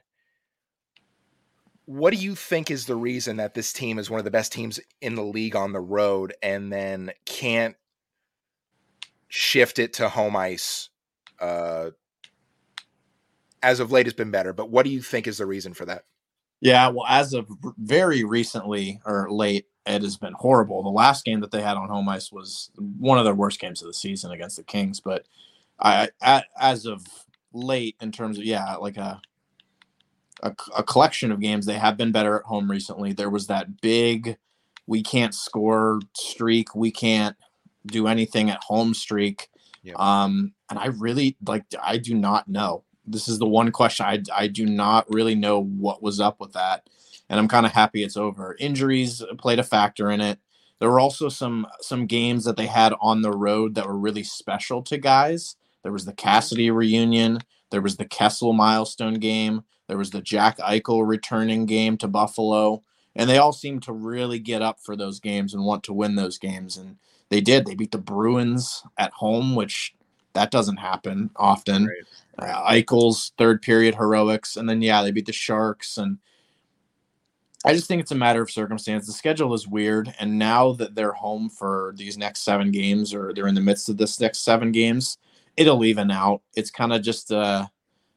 what 1.84 2.12
do 2.12 2.18
you 2.18 2.34
think 2.34 2.70
is 2.70 2.86
the 2.86 2.96
reason 2.96 3.36
that 3.36 3.54
this 3.54 3.72
team 3.72 3.98
is 3.98 4.10
one 4.10 4.18
of 4.18 4.24
the 4.24 4.30
best 4.30 4.50
teams 4.50 4.80
in 5.00 5.14
the 5.14 5.22
league 5.22 5.54
on 5.54 5.72
the 5.72 5.80
road 5.80 6.34
and 6.42 6.72
then 6.72 7.12
can't 7.26 7.76
shift 9.28 9.78
it 9.78 9.92
to 9.94 10.08
home 10.08 10.36
ice? 10.36 10.90
Uh, 11.40 11.90
as 13.62 13.80
of 13.80 13.90
late, 13.90 14.06
has 14.06 14.14
been 14.14 14.30
better, 14.30 14.52
but 14.52 14.70
what 14.70 14.84
do 14.84 14.90
you 14.90 15.02
think 15.02 15.26
is 15.26 15.38
the 15.38 15.46
reason 15.46 15.74
for 15.74 15.84
that? 15.86 16.04
Yeah, 16.60 16.88
well, 16.88 17.06
as 17.08 17.34
of 17.34 17.48
very 17.78 18.24
recently 18.24 19.00
or 19.04 19.30
late, 19.30 19.66
it 19.84 20.02
has 20.02 20.16
been 20.16 20.32
horrible. 20.32 20.82
The 20.82 20.88
last 20.88 21.24
game 21.24 21.40
that 21.40 21.50
they 21.50 21.60
had 21.60 21.76
on 21.76 21.88
home 21.88 22.08
ice 22.08 22.32
was 22.32 22.70
one 22.76 23.18
of 23.18 23.24
their 23.24 23.34
worst 23.34 23.60
games 23.60 23.82
of 23.82 23.88
the 23.88 23.94
season 23.94 24.32
against 24.32 24.56
the 24.56 24.62
Kings. 24.62 25.00
But 25.00 25.26
I, 25.78 26.08
as 26.58 26.86
of 26.86 27.06
late, 27.52 27.96
in 28.00 28.10
terms 28.10 28.38
of 28.38 28.44
yeah, 28.44 28.76
like 28.76 28.96
a, 28.96 29.20
a 30.42 30.54
a 30.76 30.82
collection 30.82 31.30
of 31.30 31.40
games, 31.40 31.66
they 31.66 31.78
have 31.78 31.96
been 31.96 32.12
better 32.12 32.36
at 32.38 32.44
home 32.44 32.70
recently. 32.70 33.12
There 33.12 33.30
was 33.30 33.46
that 33.48 33.80
big, 33.80 34.38
we 34.86 35.02
can't 35.02 35.34
score 35.34 36.00
streak, 36.14 36.74
we 36.74 36.90
can't 36.90 37.36
do 37.86 38.06
anything 38.06 38.50
at 38.50 38.62
home 38.62 38.94
streak. 38.94 39.48
Yep. 39.82 39.98
Um, 39.98 40.52
and 40.70 40.78
I 40.78 40.86
really 40.86 41.36
like, 41.46 41.64
I 41.82 41.98
do 41.98 42.14
not 42.14 42.48
know. 42.48 42.84
This 43.06 43.28
is 43.28 43.38
the 43.38 43.46
one 43.46 43.70
question 43.70 44.04
I 44.04 44.20
I 44.34 44.48
do 44.48 44.66
not 44.66 45.08
really 45.08 45.36
know 45.36 45.62
what 45.62 46.02
was 46.02 46.18
up 46.18 46.40
with 46.40 46.54
that 46.54 46.88
and 47.28 47.40
I'm 47.40 47.48
kind 47.48 47.66
of 47.66 47.72
happy 47.72 48.02
it's 48.02 48.16
over. 48.16 48.56
Injuries 48.58 49.22
played 49.38 49.58
a 49.58 49.64
factor 49.64 50.10
in 50.10 50.20
it. 50.20 50.38
There 50.78 50.90
were 50.90 51.00
also 51.00 51.28
some 51.28 51.66
some 51.80 52.06
games 52.06 52.44
that 52.44 52.56
they 52.56 52.66
had 52.66 52.92
on 53.00 53.22
the 53.22 53.30
road 53.30 53.74
that 53.74 53.86
were 53.86 53.98
really 53.98 54.22
special 54.22 54.82
to 54.84 54.98
guys. 54.98 55.56
There 55.82 55.92
was 55.92 56.04
the 56.04 56.12
Cassidy 56.12 56.70
reunion. 56.70 57.38
There 57.70 57.80
was 57.80 57.96
the 57.96 58.04
Kessel 58.04 58.52
milestone 58.52 59.14
game. 59.14 59.62
There 59.88 59.98
was 59.98 60.10
the 60.10 60.20
Jack 60.20 60.58
Eichel 60.58 61.06
returning 61.06 61.66
game 61.66 61.96
to 61.98 62.08
Buffalo. 62.08 62.82
And 63.14 63.30
they 63.30 63.38
all 63.38 63.52
seemed 63.52 63.82
to 63.84 63.92
really 63.92 64.38
get 64.38 64.60
up 64.60 64.78
for 64.80 64.94
those 64.94 65.20
games 65.20 65.54
and 65.54 65.64
want 65.64 65.84
to 65.84 65.94
win 65.94 66.16
those 66.16 66.36
games. 66.36 66.76
And 66.76 66.96
they 67.28 67.40
did. 67.40 67.66
They 67.66 67.74
beat 67.74 67.92
the 67.92 67.98
Bruins 67.98 68.82
at 68.98 69.12
home, 69.12 69.54
which 69.54 69.94
that 70.34 70.50
doesn't 70.50 70.76
happen 70.76 71.30
often. 71.36 71.86
Right. 72.38 72.50
Uh, 72.50 72.70
Eichel's 72.70 73.32
third 73.38 73.62
period 73.62 73.94
heroics. 73.94 74.56
And 74.56 74.68
then, 74.68 74.82
yeah, 74.82 75.02
they 75.02 75.10
beat 75.10 75.26
the 75.26 75.32
Sharks. 75.32 75.96
And 75.96 76.18
I 77.64 77.72
just 77.72 77.88
think 77.88 78.00
it's 78.00 78.12
a 78.12 78.16
matter 78.16 78.42
of 78.42 78.50
circumstance. 78.50 79.06
The 79.06 79.12
schedule 79.12 79.52
is 79.54 79.66
weird, 79.66 80.14
and 80.20 80.38
now 80.38 80.72
that 80.74 80.94
they're 80.94 81.12
home 81.12 81.50
for 81.50 81.94
these 81.96 82.16
next 82.16 82.42
seven 82.42 82.70
games, 82.70 83.12
or 83.12 83.32
they're 83.32 83.48
in 83.48 83.56
the 83.56 83.60
midst 83.60 83.88
of 83.88 83.96
this 83.96 84.20
next 84.20 84.44
seven 84.44 84.70
games, 84.70 85.18
it'll 85.56 85.84
even 85.84 86.12
out. 86.12 86.42
It's 86.54 86.70
kind 86.70 86.92
of 86.92 87.02
just 87.02 87.32
uh, 87.32 87.66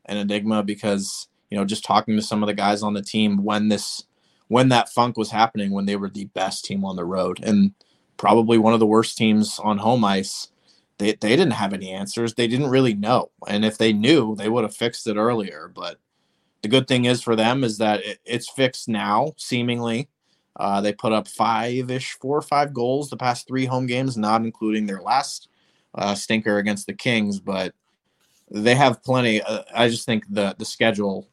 an 0.05 0.17
enigma 0.17 0.61
because 0.61 1.29
you 1.49 1.57
know, 1.57 1.65
just 1.65 1.83
talking 1.83 2.15
to 2.15 2.21
some 2.21 2.43
of 2.43 2.47
the 2.47 2.53
guys 2.53 2.83
on 2.83 2.93
the 2.93 3.01
team 3.01 3.43
when 3.43 3.69
this, 3.69 4.03
when 4.49 4.69
that 4.69 4.89
funk 4.89 5.17
was 5.17 5.31
happening, 5.31 5.71
when 5.71 5.85
they 5.85 5.95
were 5.95 6.09
the 6.09 6.25
best 6.25 6.63
team 6.65 6.85
on 6.85 6.95
the 6.95 7.05
road 7.05 7.39
and 7.43 7.73
probably 8.19 8.59
one 8.59 8.73
of 8.73 8.79
the 8.79 8.85
worst 8.85 9.17
teams 9.17 9.59
on 9.63 9.79
home 9.79 10.05
ice, 10.05 10.49
they 10.99 11.13
they 11.13 11.29
didn't 11.29 11.51
have 11.51 11.73
any 11.73 11.89
answers. 11.89 12.35
They 12.35 12.47
didn't 12.47 12.67
really 12.67 12.93
know, 12.93 13.31
and 13.47 13.65
if 13.65 13.79
they 13.79 13.93
knew, 13.93 14.35
they 14.35 14.49
would 14.49 14.63
have 14.63 14.75
fixed 14.75 15.07
it 15.07 15.17
earlier, 15.17 15.71
but 15.73 15.97
the 16.61 16.67
good 16.67 16.87
thing 16.87 17.05
is 17.05 17.23
for 17.23 17.35
them 17.35 17.63
is 17.63 17.77
that 17.77 18.03
it, 18.05 18.19
it's 18.25 18.49
fixed 18.49 18.89
now, 18.89 19.33
seemingly. 19.37 20.09
Uh, 20.57 20.81
they 20.81 20.91
put 20.91 21.13
up 21.13 21.27
five 21.27 21.89
ish, 21.89 22.17
four 22.19 22.37
or 22.37 22.41
five 22.41 22.73
goals 22.73 23.09
the 23.09 23.15
past 23.15 23.47
three 23.47 23.65
home 23.65 23.85
games, 23.85 24.17
not 24.17 24.41
including 24.41 24.85
their 24.85 25.01
last 25.01 25.47
uh, 25.95 26.13
stinker 26.13 26.57
against 26.57 26.85
the 26.85 26.93
Kings. 26.93 27.39
But 27.39 27.73
they 28.51 28.75
have 28.75 29.01
plenty. 29.01 29.41
Uh, 29.41 29.63
I 29.73 29.87
just 29.87 30.05
think 30.05 30.25
the 30.29 30.55
the 30.59 30.65
schedule, 30.65 31.29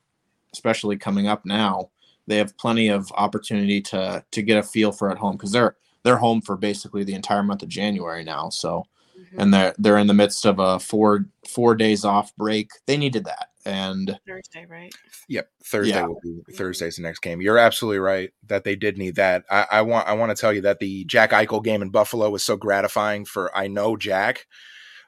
especially 0.52 0.96
coming 0.96 1.26
up 1.26 1.44
now, 1.44 1.90
they 2.28 2.36
have 2.36 2.56
plenty 2.56 2.88
of 2.88 3.10
opportunity 3.16 3.80
to 3.82 4.24
to 4.30 4.42
get 4.42 4.58
a 4.58 4.62
feel 4.62 4.92
for 4.92 5.10
at 5.10 5.18
home 5.18 5.32
because 5.32 5.50
they're 5.50 5.76
they're 6.06 6.16
home 6.16 6.40
for 6.40 6.56
basically 6.56 7.02
the 7.02 7.14
entire 7.14 7.42
month 7.42 7.64
of 7.64 7.68
January 7.68 8.22
now. 8.22 8.48
So, 8.48 8.84
mm-hmm. 9.18 9.40
and 9.40 9.52
they're 9.52 9.74
they're 9.76 9.98
in 9.98 10.06
the 10.06 10.14
midst 10.14 10.46
of 10.46 10.60
a 10.60 10.78
four 10.78 11.26
four 11.46 11.74
days 11.74 12.04
off 12.04 12.34
break. 12.36 12.70
They 12.86 12.96
needed 12.96 13.24
that 13.24 13.48
and 13.66 14.18
Thursday, 14.26 14.64
right? 14.66 14.94
Yep, 15.28 15.48
Thursday 15.64 15.94
yeah. 15.94 16.06
will 16.06 16.20
be 16.22 16.40
Thursday's 16.52 16.96
the 16.96 17.02
next 17.02 17.18
game. 17.18 17.40
You're 17.40 17.58
absolutely 17.58 17.98
right 17.98 18.30
that 18.46 18.62
they 18.62 18.76
did 18.76 18.96
need 18.96 19.16
that. 19.16 19.44
I, 19.50 19.66
I 19.72 19.82
want 19.82 20.06
I 20.06 20.12
want 20.12 20.34
to 20.34 20.40
tell 20.40 20.52
you 20.52 20.60
that 20.62 20.78
the 20.78 21.04
Jack 21.06 21.32
Eichel 21.32 21.62
game 21.62 21.82
in 21.82 21.90
Buffalo 21.90 22.30
was 22.30 22.44
so 22.44 22.56
gratifying 22.56 23.24
for 23.24 23.54
I 23.54 23.66
know 23.66 23.96
Jack, 23.96 24.46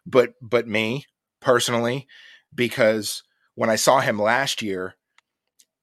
but 0.05 0.35
but 0.43 0.67
me 0.67 1.05
personally, 1.40 2.09
because 2.52 3.23
when 3.55 3.71
I 3.71 3.76
saw 3.76 4.00
him 4.00 4.21
last 4.21 4.62
year, 4.62 4.97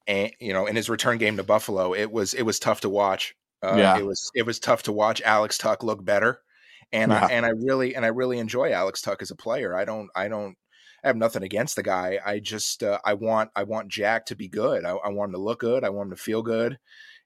and 0.08 0.32
you 0.42 0.52
know 0.52 0.66
in 0.66 0.76
his 0.76 0.90
return 0.90 1.18
game 1.18 1.38
to 1.38 1.44
Buffalo, 1.44 1.94
it 1.94 2.12
was 2.12 2.34
it 2.34 2.44
was 2.44 2.60
tough 2.60 2.82
to 2.82 2.90
watch. 2.90 3.34
Uh, 3.64 3.76
yeah, 3.78 3.98
it 3.98 4.06
was 4.06 4.32
it 4.36 4.46
was 4.46 4.60
tough 4.60 4.84
to 4.84 4.92
watch 4.92 5.22
Alex 5.22 5.58
Tuch 5.58 5.84
look 5.84 6.04
better, 6.04 6.42
and 6.92 7.12
yeah. 7.12 7.26
I 7.26 7.32
and 7.32 7.46
I 7.46 7.50
really 7.50 7.96
and 7.96 8.06
I 8.06 8.10
really 8.10 8.40
enjoy 8.40 8.72
Alex 8.72 9.02
Tuch 9.02 9.22
as 9.22 9.32
a 9.32 9.36
player. 9.36 9.76
I 9.76 9.86
don't 9.86 10.10
I 10.16 10.28
don't 10.28 10.56
I 11.04 11.08
have 11.08 11.18
nothing 11.18 11.44
against 11.44 11.76
the 11.76 11.84
guy. 11.84 12.20
I 12.26 12.40
just 12.40 12.82
uh, 12.82 13.00
I 13.06 13.14
want 13.14 13.52
I 13.56 13.64
want 13.64 13.90
Jack 13.90 14.26
to 14.28 14.36
be 14.36 14.48
good. 14.48 14.86
I, 14.86 14.92
I, 14.92 15.10
want 15.10 15.30
him 15.30 15.36
to 15.36 15.42
look 15.42 15.60
good. 15.60 15.84
I 15.84 15.90
want 15.90 16.08
him 16.08 16.16
to 16.16 16.22
feel 16.22 16.42
good. 16.42 16.74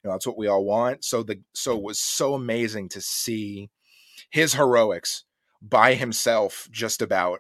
You 0.04 0.08
know, 0.08 0.12
that's 0.12 0.28
what 0.28 0.38
we 0.38 0.48
all 0.48 0.66
want. 0.66 1.06
So 1.06 1.24
the 1.24 1.42
so 1.54 1.78
it 1.78 1.84
was 1.84 1.98
so 1.98 2.34
amazing 2.34 2.90
to 2.90 3.02
see 3.02 3.70
his 4.30 4.54
heroics 4.54 5.24
by 5.62 5.94
himself, 5.94 6.68
just 6.72 7.02
about 7.02 7.40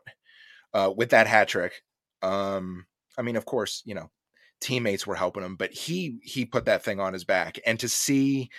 uh, 0.73 0.93
with 0.95 1.09
that 1.09 1.27
hat 1.27 1.49
trick. 1.49 1.83
Um, 2.21 2.85
I 3.17 3.21
mean, 3.21 3.35
of 3.35 3.45
course, 3.45 3.83
you 3.85 3.95
know, 3.95 4.09
teammates 4.61 5.05
were 5.05 5.15
helping 5.15 5.43
him, 5.43 5.57
but 5.57 5.73
he 5.73 6.19
he 6.23 6.45
put 6.45 6.65
that 6.65 6.83
thing 6.83 7.01
on 7.01 7.11
his 7.11 7.25
back, 7.25 7.59
and 7.65 7.77
to 7.81 7.89
see 7.89 8.49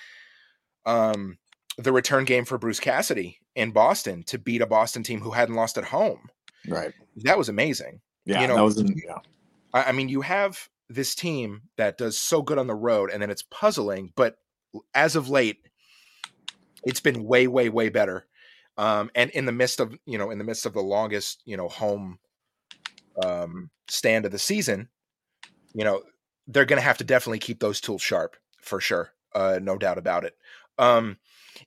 um, 0.86 1.38
the 1.78 1.92
return 1.92 2.24
game 2.24 2.44
for 2.44 2.58
Bruce 2.58 2.80
Cassidy 2.80 3.38
in 3.54 3.70
Boston 3.70 4.22
to 4.24 4.38
beat 4.38 4.62
a 4.62 4.66
Boston 4.66 5.02
team 5.02 5.20
who 5.20 5.30
hadn't 5.30 5.54
lost 5.54 5.78
at 5.78 5.84
home 5.84 6.30
Right. 6.66 6.92
That 7.16 7.38
was 7.38 7.48
amazing. 7.48 8.00
Yeah, 8.24 8.42
you 8.42 8.48
know, 8.48 8.56
that 8.56 8.64
was 8.64 8.82
yeah. 8.82 9.18
I, 9.72 9.84
I 9.84 9.92
mean, 9.92 10.08
you 10.08 10.20
have 10.20 10.68
this 10.88 11.14
team 11.14 11.62
that 11.76 11.98
does 11.98 12.18
so 12.18 12.42
good 12.42 12.58
on 12.58 12.66
the 12.66 12.74
road, 12.74 13.10
and 13.10 13.22
then 13.22 13.30
it's 13.30 13.42
puzzling. 13.42 14.12
But 14.14 14.36
as 14.94 15.16
of 15.16 15.28
late, 15.28 15.58
it's 16.84 17.00
been 17.00 17.24
way, 17.24 17.46
way, 17.46 17.68
way 17.68 17.88
better. 17.88 18.26
Um, 18.76 19.10
and 19.14 19.30
in 19.30 19.46
the 19.46 19.52
midst 19.52 19.80
of 19.80 19.96
you 20.06 20.18
know, 20.18 20.30
in 20.30 20.38
the 20.38 20.44
midst 20.44 20.66
of 20.66 20.74
the 20.74 20.82
longest 20.82 21.42
you 21.44 21.56
know 21.56 21.68
home 21.68 22.18
um, 23.24 23.70
stand 23.88 24.26
of 24.26 24.32
the 24.32 24.38
season, 24.38 24.88
you 25.74 25.84
know, 25.84 26.02
they're 26.46 26.66
going 26.66 26.78
to 26.78 26.86
have 26.86 26.98
to 26.98 27.04
definitely 27.04 27.38
keep 27.38 27.60
those 27.60 27.80
tools 27.80 28.02
sharp 28.02 28.36
for 28.60 28.80
sure. 28.80 29.12
Uh, 29.34 29.58
no 29.62 29.78
doubt 29.78 29.98
about 29.98 30.24
it. 30.24 30.36
Um, 30.80 31.18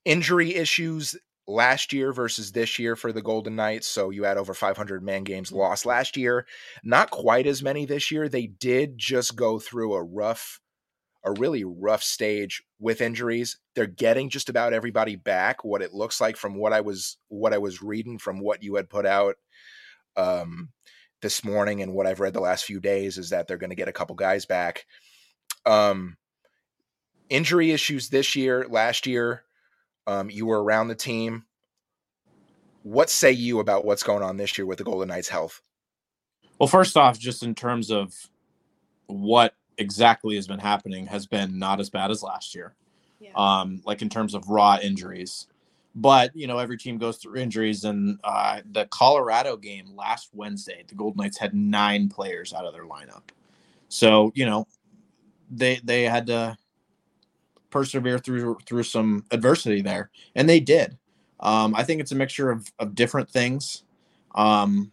injury 0.05 0.55
issues 0.55 1.15
last 1.48 1.93
year 1.93 2.12
versus 2.12 2.51
this 2.51 2.79
year 2.79 2.96
for 2.96 3.12
the 3.12 3.22
Golden 3.22 3.55
Knights. 3.55 3.88
So 3.88 4.10
you 4.10 4.24
had 4.24 4.38
over 4.38 4.53
500 4.53 5.03
man 5.03 5.24
games 5.24 5.51
lost 5.51 5.86
last 5.86 6.17
year. 6.17 6.48
Not 6.84 7.12
quite 7.12 7.46
as 7.46 7.62
many 7.62 7.86
this 7.86 8.12
year. 8.12 8.27
They 8.27 8.48
did 8.48 8.98
just 8.98 9.36
go 9.36 9.60
through 9.60 9.93
a 9.93 10.03
rough, 10.03 10.60
a 11.24 11.32
really 11.32 11.63
rough 11.63 12.01
stage 12.01 12.63
with 12.79 13.01
injuries. 13.01 13.58
They're 13.75 13.86
getting 13.86 14.29
just 14.29 14.50
about 14.50 14.74
everybody 14.74 15.15
back. 15.15 15.63
What 15.63 15.82
it 15.82 15.93
looks 15.93 16.20
like 16.20 16.38
from 16.38 16.55
what 16.55 16.74
I 16.74 16.82
was 16.82 17.17
what 17.27 17.53
I 17.53 17.58
was 17.58 17.82
reading 17.82 18.17
from 18.17 18.39
what 18.39 18.63
you 18.63 18.75
had 18.75 18.89
put 18.89 19.05
out 19.05 19.36
um, 20.15 20.70
this 21.22 21.43
morning 21.43 21.82
and 21.82 21.93
what 21.93 22.08
I've 22.08 22.20
read 22.20 22.34
the 22.34 22.39
last 22.39 22.65
few 22.65 22.79
days 22.79 23.17
is 23.17 23.29
that 23.29 23.48
they're 23.48 23.58
going 23.58 23.70
to 23.70 23.75
get 23.75 23.88
a 23.88 23.93
couple 23.93 24.15
guys 24.15 24.46
back. 24.46 24.86
Um, 25.65 26.17
injury 27.30 27.72
issues 27.72 28.10
this 28.10 28.36
year, 28.36 28.65
last 28.70 29.08
year 29.08 29.44
um, 30.08 30.30
you 30.30 30.46
were 30.46 30.63
around 30.63 30.88
the 30.88 30.96
team. 30.96 31.46
What 32.84 33.10
say 33.10 33.32
you 33.32 33.60
about 33.60 33.86
what's 33.86 34.03
going 34.03 34.24
on 34.24 34.38
this 34.38 34.58
year 34.58 34.65
with 34.65 34.77
the 34.77 34.84
Golden 34.84 35.08
Knights' 35.08 35.30
health? 35.30 35.62
Well, 36.60 36.68
first 36.68 36.98
off, 36.98 37.18
just 37.18 37.44
in 37.44 37.56
terms 37.56 37.89
of 37.89 38.13
what 39.08 39.56
exactly 39.77 40.36
has 40.36 40.48
been 40.48 40.60
happening, 40.60 41.06
has 41.08 41.25
been 41.25 41.58
not 41.58 41.80
as 41.80 41.89
bad 41.89 42.12
as 42.12 42.22
last 42.22 42.53
year. 42.53 42.75
Yeah. 43.20 43.32
Um, 43.36 43.82
like 43.86 44.01
in 44.01 44.10
terms 44.10 44.34
of 44.34 44.50
raw 44.50 44.77
injuries. 44.82 45.48
But 45.96 46.36
you 46.36 46.48
know, 46.48 46.58
every 46.58 46.77
team 46.77 46.98
goes 46.98 47.18
through 47.18 47.38
injuries, 47.39 47.86
and 47.86 48.20
uh, 48.24 48.62
the 48.72 48.86
Colorado 48.88 49.56
game 49.56 49.96
last 49.96 50.30
Wednesday, 50.34 50.84
the 50.88 50.96
Golden 50.96 51.22
Knights 51.22 51.38
had 51.38 51.53
nine 51.53 52.10
players 52.10 52.51
out 52.51 52.65
of 52.65 52.74
their 52.74 52.86
lineup. 52.86 53.22
So 53.89 54.32
you 54.36 54.46
know, 54.46 54.68
they 55.51 55.80
they 55.84 56.03
had 56.03 56.27
to 56.27 56.58
persevere 57.74 58.20
through 58.20 58.58
through 58.65 58.84
some 58.84 59.25
adversity 59.32 59.82
there, 59.82 60.12
and 60.36 60.48
they 60.48 60.60
did. 60.60 60.98
Um, 61.39 61.75
I 61.75 61.84
think 61.84 62.00
it's 62.00 62.12
a 62.12 62.15
mixture 62.15 62.51
of 62.51 62.72
of 62.80 62.96
different 62.96 63.30
things. 63.30 63.84
Um, 64.36 64.92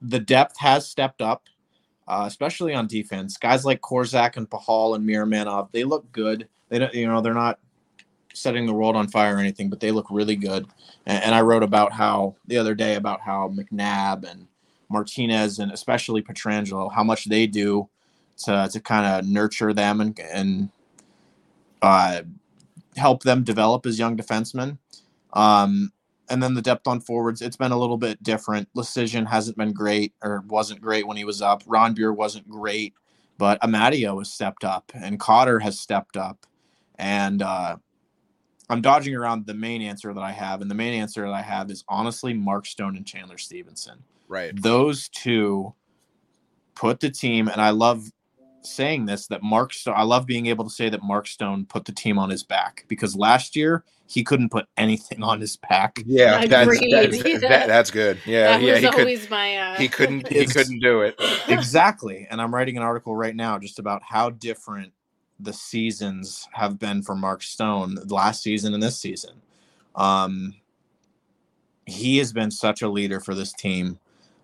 the 0.00 0.20
depth 0.20 0.56
has 0.58 0.88
stepped 0.88 1.20
up, 1.20 1.44
uh, 2.06 2.24
especially 2.26 2.72
on 2.72 2.86
defense. 2.86 3.36
Guys 3.36 3.64
like 3.64 3.80
Korczak 3.80 4.36
and 4.36 4.48
Pachal 4.48 4.94
and 4.94 5.06
Miromanov, 5.06 5.70
they 5.72 5.84
look 5.84 6.10
good. 6.12 6.48
They 6.68 6.78
don't, 6.78 6.94
you 6.94 7.08
know, 7.08 7.20
they're 7.20 7.34
not 7.34 7.58
setting 8.32 8.66
the 8.66 8.72
world 8.72 8.94
on 8.94 9.08
fire 9.08 9.36
or 9.36 9.40
anything, 9.40 9.68
but 9.68 9.80
they 9.80 9.90
look 9.90 10.06
really 10.10 10.36
good. 10.36 10.66
And, 11.06 11.24
and 11.24 11.34
I 11.34 11.40
wrote 11.40 11.64
about 11.64 11.92
how 11.92 12.36
the 12.46 12.56
other 12.56 12.74
day 12.74 12.94
about 12.94 13.20
how 13.20 13.48
McNabb 13.48 14.30
and 14.30 14.46
Martinez 14.88 15.58
and 15.58 15.72
especially 15.72 16.22
Pietrangelo, 16.22 16.92
how 16.92 17.02
much 17.02 17.24
they 17.24 17.46
do 17.46 17.88
to 18.44 18.68
to 18.72 18.80
kind 18.80 19.04
of 19.06 19.28
nurture 19.28 19.72
them 19.72 20.00
and 20.00 20.18
and 20.20 20.70
uh, 21.82 22.22
help 22.96 23.22
them 23.22 23.44
develop 23.44 23.86
as 23.86 23.98
young 23.98 24.16
defensemen. 24.16 24.78
Um, 25.32 25.92
and 26.30 26.42
then 26.42 26.54
the 26.54 26.62
depth 26.62 26.86
on 26.86 27.00
forwards, 27.00 27.40
it's 27.40 27.56
been 27.56 27.72
a 27.72 27.78
little 27.78 27.96
bit 27.96 28.22
different. 28.22 28.68
Leschyshyn 28.74 29.26
hasn't 29.26 29.56
been 29.56 29.72
great 29.72 30.12
or 30.22 30.44
wasn't 30.46 30.80
great 30.80 31.06
when 31.06 31.16
he 31.16 31.24
was 31.24 31.40
up. 31.40 31.64
Rondbjerg 31.64 32.16
wasn't 32.16 32.48
great, 32.48 32.94
but 33.38 33.60
Amadio 33.62 34.18
has 34.18 34.30
stepped 34.30 34.64
up 34.64 34.92
and 34.94 35.18
Cotter 35.18 35.58
has 35.60 35.80
stepped 35.80 36.16
up. 36.16 36.46
And 36.98 37.42
uh, 37.42 37.76
I'm 38.68 38.82
dodging 38.82 39.14
around 39.14 39.46
the 39.46 39.54
main 39.54 39.80
answer 39.80 40.12
that 40.12 40.20
I 40.20 40.32
have. 40.32 40.60
And 40.60 40.70
the 40.70 40.74
main 40.74 41.00
answer 41.00 41.22
that 41.22 41.32
I 41.32 41.42
have 41.42 41.70
is 41.70 41.84
honestly 41.88 42.34
Mark 42.34 42.66
Stone 42.66 42.96
and 42.96 43.06
Chandler 43.06 43.38
Stephenson. 43.38 44.02
Right. 44.26 44.52
Those 44.60 45.08
two 45.08 45.74
put 46.74 47.00
the 47.00 47.10
team, 47.10 47.48
and 47.48 47.60
I 47.60 47.70
love 47.70 48.10
saying 48.62 49.06
this 49.06 49.26
that 49.28 49.42
Mark 49.42 49.72
Stone, 49.72 49.94
I 49.96 50.02
love 50.02 50.26
being 50.26 50.46
able 50.46 50.64
to 50.64 50.70
say 50.70 50.88
that 50.88 51.02
Mark 51.02 51.26
Stone 51.26 51.66
put 51.66 51.84
the 51.84 51.92
team 51.92 52.18
on 52.18 52.30
his 52.30 52.42
back 52.42 52.84
because 52.88 53.16
last 53.16 53.56
year 53.56 53.84
he 54.06 54.24
couldn't 54.24 54.50
put 54.50 54.66
anything 54.76 55.22
on 55.22 55.40
his 55.40 55.56
back. 55.56 56.02
Yeah, 56.06 56.46
that's, 56.46 56.80
that's, 56.80 57.40
that, 57.40 57.66
that's 57.66 57.90
good. 57.90 58.18
Yeah, 58.24 58.52
that 58.52 58.62
yeah, 58.62 58.72
was 58.72 58.80
he 58.80 58.86
always 58.86 59.20
could, 59.22 59.30
my. 59.30 59.56
Uh... 59.56 59.76
he 59.76 59.88
couldn't 59.88 60.28
he 60.28 60.46
couldn't 60.46 60.80
do 60.80 61.02
it. 61.02 61.20
exactly, 61.48 62.26
and 62.30 62.40
I'm 62.40 62.54
writing 62.54 62.76
an 62.76 62.82
article 62.82 63.14
right 63.14 63.36
now 63.36 63.58
just 63.58 63.78
about 63.78 64.02
how 64.02 64.30
different 64.30 64.92
the 65.40 65.52
seasons 65.52 66.48
have 66.52 66.78
been 66.78 67.02
for 67.02 67.14
Mark 67.14 67.42
Stone 67.42 67.98
last 68.08 68.42
season 68.42 68.74
and 68.74 68.82
this 68.82 68.98
season. 68.98 69.40
Um, 69.94 70.54
he 71.86 72.18
has 72.18 72.32
been 72.32 72.50
such 72.50 72.82
a 72.82 72.88
leader 72.88 73.20
for 73.20 73.34
this 73.34 73.52
team 73.52 73.98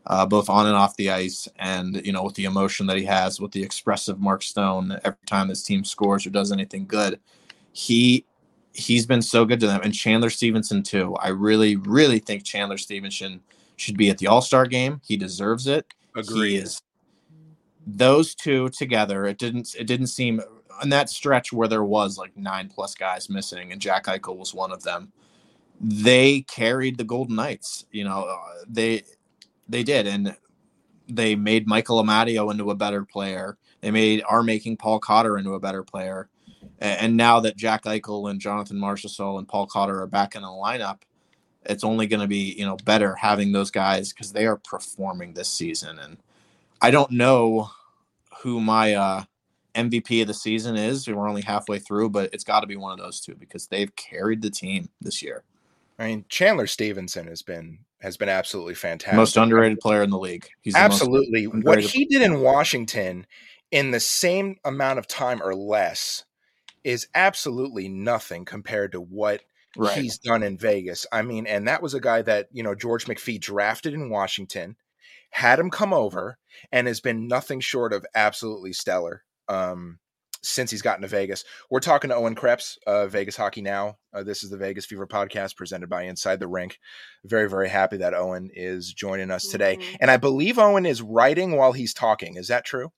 uh, 0.06 0.26
both 0.26 0.50
on 0.50 0.66
and 0.66 0.76
off 0.76 0.96
the 0.96 1.10
ice, 1.10 1.48
and 1.58 2.04
you 2.04 2.12
know 2.12 2.22
with 2.22 2.34
the 2.34 2.44
emotion 2.44 2.86
that 2.86 2.96
he 2.96 3.04
has, 3.04 3.40
with 3.40 3.52
the 3.52 3.62
expressive 3.62 4.20
Mark 4.20 4.42
Stone 4.42 4.98
every 5.04 5.18
time 5.26 5.48
his 5.48 5.62
team 5.62 5.84
scores 5.84 6.26
or 6.26 6.30
does 6.30 6.52
anything 6.52 6.86
good, 6.86 7.18
he 7.72 8.24
he's 8.74 9.06
been 9.06 9.22
so 9.22 9.44
good 9.44 9.60
to 9.60 9.66
them, 9.66 9.80
and 9.82 9.94
Chandler 9.94 10.30
Stephenson 10.30 10.82
too. 10.82 11.14
I 11.16 11.28
really, 11.28 11.76
really 11.76 12.18
think 12.18 12.44
Chandler 12.44 12.78
Stephenson 12.78 13.40
should 13.76 13.96
be 13.96 14.10
at 14.10 14.18
the 14.18 14.26
All 14.26 14.42
Star 14.42 14.66
game. 14.66 15.00
He 15.04 15.16
deserves 15.16 15.66
it. 15.66 15.86
Is. 16.56 16.82
Those 17.86 18.34
two 18.34 18.68
together, 18.70 19.26
it 19.26 19.38
didn't 19.38 19.74
it 19.78 19.86
didn't 19.86 20.08
seem 20.08 20.40
in 20.82 20.88
that 20.90 21.08
stretch 21.08 21.52
where 21.52 21.68
there 21.68 21.84
was 21.84 22.18
like 22.18 22.36
nine 22.36 22.68
plus 22.68 22.94
guys 22.94 23.30
missing, 23.30 23.72
and 23.72 23.80
Jack 23.80 24.04
Eichel 24.04 24.36
was 24.36 24.52
one 24.52 24.72
of 24.72 24.82
them. 24.82 25.12
They 25.80 26.42
carried 26.42 26.98
the 26.98 27.04
Golden 27.04 27.36
Knights. 27.36 27.86
You 27.90 28.04
know, 28.04 28.24
uh, 28.24 28.64
they 28.68 29.02
they 29.68 29.82
did, 29.82 30.06
and 30.06 30.36
they 31.08 31.34
made 31.34 31.66
Michael 31.66 32.02
Amadio 32.02 32.50
into 32.50 32.70
a 32.70 32.74
better 32.74 33.04
player. 33.04 33.56
They 33.80 33.90
made 33.90 34.22
are 34.28 34.42
making 34.42 34.78
Paul 34.78 34.98
Cotter 34.98 35.38
into 35.38 35.54
a 35.54 35.60
better 35.60 35.82
player. 35.82 36.28
And 36.78 37.16
now 37.16 37.40
that 37.40 37.56
Jack 37.56 37.84
Eichel 37.84 38.30
and 38.30 38.40
Jonathan 38.40 38.78
Marchessault 38.78 39.38
and 39.38 39.48
Paul 39.48 39.66
Cotter 39.66 40.02
are 40.02 40.06
back 40.06 40.34
in 40.34 40.42
the 40.42 40.48
lineup, 40.48 41.00
it's 41.64 41.84
only 41.84 42.06
going 42.06 42.20
to 42.20 42.26
be 42.26 42.54
you 42.58 42.64
know 42.64 42.76
better 42.84 43.14
having 43.14 43.52
those 43.52 43.70
guys 43.70 44.12
because 44.12 44.32
they 44.32 44.46
are 44.46 44.56
performing 44.56 45.34
this 45.34 45.48
season. 45.48 45.98
And 45.98 46.18
I 46.80 46.90
don't 46.90 47.10
know 47.10 47.70
who 48.40 48.60
my 48.60 48.94
uh, 48.94 49.24
MVP 49.74 50.22
of 50.22 50.28
the 50.28 50.34
season 50.34 50.76
is. 50.76 51.08
We're 51.08 51.28
only 51.28 51.42
halfway 51.42 51.78
through, 51.78 52.10
but 52.10 52.32
it's 52.32 52.44
got 52.44 52.60
to 52.60 52.66
be 52.66 52.76
one 52.76 52.92
of 52.92 52.98
those 52.98 53.20
two 53.20 53.34
because 53.34 53.66
they've 53.66 53.94
carried 53.96 54.42
the 54.42 54.50
team 54.50 54.88
this 55.00 55.22
year. 55.22 55.44
I 55.98 56.06
mean, 56.06 56.24
Chandler 56.28 56.66
Stephenson 56.66 57.26
has 57.26 57.42
been 57.42 57.78
has 58.00 58.16
been 58.16 58.28
absolutely 58.28 58.74
fantastic. 58.74 59.16
Most 59.16 59.36
underrated 59.36 59.80
player 59.80 60.02
in 60.02 60.10
the 60.10 60.18
league. 60.18 60.48
He's 60.60 60.74
absolutely 60.74 61.44
what 61.44 61.80
he 61.80 62.04
did 62.04 62.22
in 62.22 62.40
Washington 62.40 63.26
in 63.70 63.90
the 63.90 64.00
same 64.00 64.56
amount 64.64 64.98
of 64.98 65.08
time 65.08 65.42
or 65.42 65.54
less 65.54 66.24
is 66.84 67.08
absolutely 67.14 67.88
nothing 67.88 68.44
compared 68.44 68.92
to 68.92 69.00
what 69.00 69.42
right. 69.76 69.96
he's 69.96 70.18
done 70.18 70.42
in 70.42 70.58
Vegas. 70.58 71.06
I 71.10 71.22
mean, 71.22 71.46
and 71.46 71.66
that 71.66 71.82
was 71.82 71.94
a 71.94 72.00
guy 72.00 72.22
that, 72.22 72.48
you 72.52 72.62
know, 72.62 72.74
George 72.74 73.06
McPhee 73.06 73.40
drafted 73.40 73.94
in 73.94 74.10
Washington, 74.10 74.76
had 75.30 75.58
him 75.58 75.70
come 75.70 75.92
over, 75.92 76.38
and 76.70 76.86
has 76.86 77.00
been 77.00 77.26
nothing 77.26 77.60
short 77.60 77.92
of 77.92 78.04
absolutely 78.14 78.72
stellar. 78.72 79.24
Um, 79.48 79.98
since 80.44 80.70
he's 80.70 80.82
gotten 80.82 81.02
to 81.02 81.08
Vegas. 81.08 81.44
We're 81.70 81.80
talking 81.80 82.10
to 82.10 82.16
Owen 82.16 82.34
Krepps, 82.34 82.78
uh, 82.86 83.06
Vegas 83.06 83.36
Hockey 83.36 83.62
Now. 83.62 83.98
Uh, 84.12 84.22
this 84.22 84.44
is 84.44 84.50
the 84.50 84.56
Vegas 84.56 84.86
Fever 84.86 85.06
podcast 85.06 85.56
presented 85.56 85.88
by 85.88 86.02
Inside 86.02 86.40
the 86.40 86.46
Rink. 86.46 86.78
Very, 87.24 87.48
very 87.48 87.68
happy 87.68 87.96
that 87.98 88.14
Owen 88.14 88.50
is 88.54 88.92
joining 88.92 89.30
us 89.30 89.48
today. 89.48 89.76
Mm-hmm. 89.76 89.96
And 90.00 90.10
I 90.10 90.16
believe 90.16 90.58
Owen 90.58 90.86
is 90.86 91.02
writing 91.02 91.56
while 91.56 91.72
he's 91.72 91.94
talking. 91.94 92.36
Is 92.36 92.48
that 92.48 92.64
true? 92.64 92.92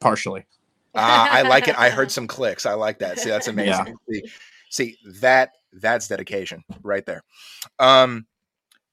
Partially. 0.00 0.46
Uh, 0.94 1.28
I 1.30 1.42
like 1.42 1.68
it. 1.68 1.78
I 1.78 1.90
heard 1.90 2.10
some 2.10 2.26
clicks. 2.26 2.66
I 2.66 2.74
like 2.74 2.98
that. 3.00 3.18
See, 3.18 3.30
that's 3.30 3.48
amazing. 3.48 3.96
Yeah. 4.08 4.20
See, 4.20 4.30
see, 4.70 4.98
that 5.20 5.50
that's 5.72 6.08
dedication 6.08 6.64
right 6.82 7.04
there. 7.06 7.22
Um, 7.78 8.26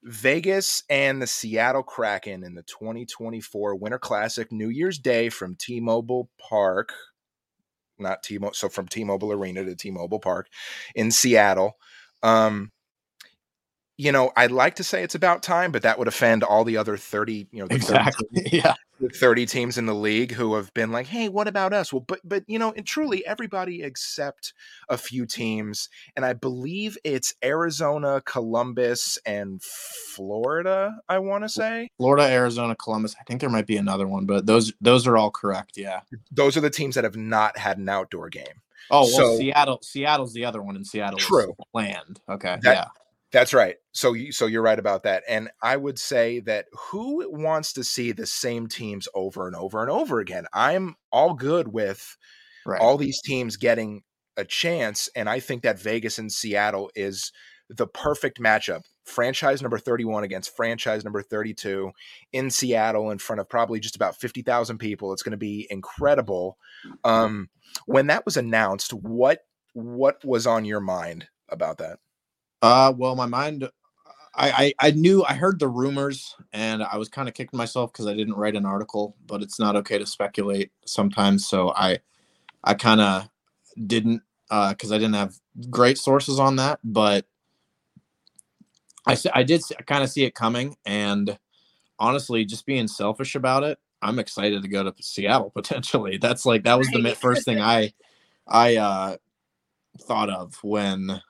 Vegas 0.04 0.84
and 0.88 1.20
the 1.20 1.26
Seattle 1.26 1.82
Kraken 1.82 2.44
in 2.44 2.54
the 2.54 2.62
2024 2.62 3.74
Winter 3.74 3.98
Classic 3.98 4.52
New 4.52 4.68
Year's 4.68 4.98
Day 4.98 5.28
from 5.28 5.56
T-Mobile 5.56 6.30
Park 6.38 6.92
not 7.98 8.22
T-Mobile, 8.22 8.54
so 8.54 8.68
from 8.68 8.88
T-Mobile 8.88 9.32
Arena 9.32 9.64
to 9.64 9.74
T-Mobile 9.74 10.20
Park 10.20 10.48
in 10.94 11.10
Seattle. 11.10 11.76
Um, 12.22 12.72
you 13.96 14.12
know, 14.12 14.30
I'd 14.36 14.52
like 14.52 14.76
to 14.76 14.84
say 14.84 15.02
it's 15.02 15.16
about 15.16 15.42
time, 15.42 15.72
but 15.72 15.82
that 15.82 15.98
would 15.98 16.08
offend 16.08 16.44
all 16.44 16.64
the 16.64 16.76
other 16.76 16.96
30, 16.96 17.48
you 17.50 17.60
know, 17.60 17.66
exactly. 17.70 18.28
30, 18.34 18.56
yeah. 18.56 18.74
30 19.14 19.46
teams 19.46 19.78
in 19.78 19.86
the 19.86 19.94
league 19.94 20.32
who 20.32 20.54
have 20.54 20.72
been 20.74 20.90
like, 20.90 21.06
"Hey, 21.06 21.28
what 21.28 21.48
about 21.48 21.72
us?" 21.72 21.92
Well, 21.92 22.04
but 22.06 22.20
but 22.24 22.44
you 22.46 22.58
know, 22.58 22.72
and 22.72 22.86
truly 22.86 23.24
everybody 23.26 23.82
except 23.82 24.52
a 24.88 24.98
few 24.98 25.26
teams, 25.26 25.88
and 26.16 26.24
I 26.24 26.32
believe 26.32 26.98
it's 27.04 27.34
Arizona, 27.44 28.22
Columbus, 28.24 29.18
and 29.24 29.62
Florida, 29.62 30.98
I 31.08 31.18
want 31.18 31.44
to 31.44 31.48
say. 31.48 31.90
Florida, 31.96 32.24
Arizona, 32.24 32.74
Columbus. 32.76 33.14
I 33.20 33.24
think 33.24 33.40
there 33.40 33.50
might 33.50 33.66
be 33.66 33.76
another 33.76 34.06
one, 34.06 34.26
but 34.26 34.46
those 34.46 34.72
those 34.80 35.06
are 35.06 35.16
all 35.16 35.30
correct, 35.30 35.76
yeah. 35.76 36.00
Those 36.30 36.56
are 36.56 36.60
the 36.60 36.70
teams 36.70 36.94
that 36.94 37.04
have 37.04 37.16
not 37.16 37.56
had 37.56 37.78
an 37.78 37.88
outdoor 37.88 38.28
game. 38.28 38.62
Oh, 38.90 39.02
well, 39.02 39.08
so, 39.08 39.36
Seattle 39.36 39.78
Seattle's 39.82 40.32
the 40.32 40.44
other 40.44 40.62
one 40.62 40.76
in 40.76 40.84
Seattle. 40.84 41.18
True. 41.18 41.54
Land. 41.74 42.20
Okay. 42.28 42.56
That, 42.62 42.76
yeah. 42.76 42.88
That's 43.30 43.52
right. 43.52 43.76
So 43.92 44.14
you, 44.14 44.32
so 44.32 44.46
you're 44.46 44.62
right 44.62 44.78
about 44.78 45.02
that. 45.02 45.22
And 45.28 45.50
I 45.62 45.76
would 45.76 45.98
say 45.98 46.40
that 46.40 46.66
who 46.72 47.30
wants 47.30 47.74
to 47.74 47.84
see 47.84 48.12
the 48.12 48.26
same 48.26 48.66
teams 48.66 49.06
over 49.14 49.46
and 49.46 49.54
over 49.54 49.82
and 49.82 49.90
over 49.90 50.18
again? 50.20 50.46
I'm 50.52 50.96
all 51.12 51.34
good 51.34 51.68
with 51.68 52.16
right. 52.64 52.80
all 52.80 52.96
these 52.96 53.20
teams 53.20 53.56
getting 53.56 54.02
a 54.36 54.44
chance 54.44 55.08
and 55.16 55.28
I 55.28 55.40
think 55.40 55.62
that 55.62 55.80
Vegas 55.80 56.18
and 56.18 56.32
Seattle 56.32 56.90
is 56.94 57.32
the 57.68 57.86
perfect 57.86 58.40
matchup. 58.40 58.82
Franchise 59.04 59.62
number 59.62 59.78
31 59.78 60.24
against 60.24 60.54
franchise 60.54 61.02
number 61.02 61.22
32 61.22 61.90
in 62.32 62.50
Seattle 62.50 63.10
in 63.10 63.18
front 63.18 63.40
of 63.40 63.48
probably 63.48 63.80
just 63.80 63.96
about 63.96 64.16
50,000 64.16 64.78
people. 64.78 65.12
It's 65.12 65.22
going 65.22 65.32
to 65.32 65.38
be 65.38 65.66
incredible. 65.70 66.56
Um, 67.04 67.48
when 67.86 68.06
that 68.08 68.24
was 68.24 68.36
announced, 68.36 68.92
what 68.92 69.40
what 69.74 70.24
was 70.24 70.46
on 70.46 70.64
your 70.64 70.80
mind 70.80 71.28
about 71.48 71.78
that? 71.78 71.98
Uh, 72.62 72.92
well, 72.96 73.14
my 73.16 73.26
mind, 73.26 73.68
I, 74.34 74.74
I, 74.80 74.88
I 74.88 74.90
knew 74.92 75.24
I 75.24 75.34
heard 75.34 75.58
the 75.58 75.68
rumors, 75.68 76.34
and 76.52 76.82
I 76.82 76.96
was 76.96 77.08
kind 77.08 77.28
of 77.28 77.34
kicking 77.34 77.56
myself 77.56 77.92
because 77.92 78.06
I 78.06 78.14
didn't 78.14 78.34
write 78.36 78.56
an 78.56 78.66
article. 78.66 79.16
But 79.26 79.42
it's 79.42 79.58
not 79.58 79.76
okay 79.76 79.98
to 79.98 80.06
speculate 80.06 80.70
sometimes, 80.86 81.46
so 81.46 81.70
I, 81.70 81.98
I 82.64 82.74
kind 82.74 83.00
of 83.00 83.28
didn't 83.86 84.22
uh 84.50 84.70
because 84.70 84.92
uh, 84.92 84.96
I 84.96 84.98
didn't 84.98 85.14
have 85.14 85.34
great 85.70 85.98
sources 85.98 86.40
on 86.40 86.56
that. 86.56 86.80
But 86.84 87.26
I 89.06 89.12
I 89.34 89.42
did 89.42 89.62
kind 89.86 90.04
of 90.04 90.10
see 90.10 90.24
it 90.24 90.34
coming, 90.34 90.76
and 90.86 91.38
honestly, 91.98 92.44
just 92.44 92.66
being 92.66 92.88
selfish 92.88 93.34
about 93.34 93.64
it, 93.64 93.78
I'm 94.02 94.18
excited 94.18 94.62
to 94.62 94.68
go 94.68 94.82
to 94.84 94.94
Seattle 95.02 95.50
potentially. 95.54 96.18
That's 96.18 96.46
like 96.46 96.64
that 96.64 96.78
was 96.78 96.88
the 96.90 97.16
first 97.20 97.44
thing 97.44 97.60
I 97.60 97.92
I 98.46 98.76
uh, 98.76 99.16
thought 100.02 100.30
of 100.30 100.56
when 100.62 101.20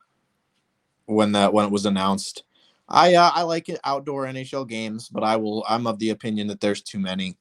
when 1.08 1.32
that 1.32 1.52
when 1.52 1.64
it 1.64 1.72
was 1.72 1.86
announced. 1.86 2.44
I 2.88 3.14
uh, 3.14 3.30
I 3.34 3.42
like 3.42 3.68
it 3.68 3.80
outdoor 3.84 4.26
NHL 4.26 4.68
games, 4.68 5.08
but 5.08 5.24
I 5.24 5.36
will 5.36 5.64
I'm 5.68 5.86
of 5.86 5.98
the 5.98 6.10
opinion 6.10 6.46
that 6.48 6.60
there's 6.60 6.82
too 6.82 6.98
many. 6.98 7.36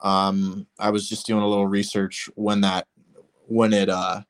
Um, 0.00 0.66
I 0.78 0.90
was 0.90 1.08
just 1.08 1.26
doing 1.26 1.42
a 1.42 1.48
little 1.48 1.66
research 1.66 2.28
when 2.34 2.60
that 2.60 2.86
when 3.46 3.72
it 3.72 3.88
uh 3.88 4.22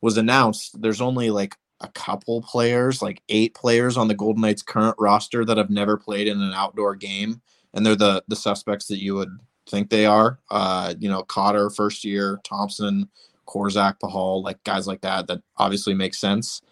was 0.00 0.16
announced. 0.16 0.80
There's 0.80 1.00
only 1.00 1.30
like 1.30 1.56
a 1.80 1.88
couple 1.88 2.40
players, 2.42 3.02
like 3.02 3.22
eight 3.28 3.54
players 3.54 3.96
on 3.96 4.08
the 4.08 4.14
Golden 4.14 4.42
Knights 4.42 4.62
current 4.62 4.96
roster 4.98 5.44
that 5.44 5.58
have 5.58 5.70
never 5.70 5.96
played 5.96 6.28
in 6.28 6.40
an 6.40 6.52
outdoor 6.52 6.94
game, 6.94 7.40
and 7.74 7.84
they're 7.84 7.96
the 7.96 8.24
the 8.28 8.36
suspects 8.36 8.86
that 8.86 9.02
you 9.02 9.14
would 9.14 9.30
think 9.68 9.90
they 9.90 10.06
are. 10.06 10.38
Uh, 10.50 10.94
you 10.98 11.08
know, 11.08 11.22
Cotter 11.22 11.68
first 11.70 12.04
year, 12.04 12.40
Thompson 12.44 13.08
Korczak, 13.46 13.98
Pachal, 14.00 14.42
like 14.42 14.62
guys 14.64 14.86
like 14.86 15.00
that, 15.02 15.26
that 15.26 15.42
obviously 15.56 15.94
makes 15.94 16.18
sense. 16.18 16.62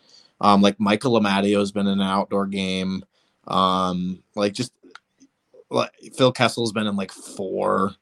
Um, 0.43 0.61
like 0.61 0.79
Michael 0.81 1.19
Amadio 1.19 1.61
has 1.61 1.71
been 1.71 1.87
in 1.87 2.01
an 2.01 2.07
outdoor 2.07 2.47
game. 2.47 3.05
Um, 3.47 4.23
like 4.35 4.53
just 4.53 4.73
like 5.71 5.93
Phil 6.17 6.33
Kessel's 6.33 6.73
been 6.73 6.89
in 6.89 6.97
like 6.97 7.13
four. 7.13 7.95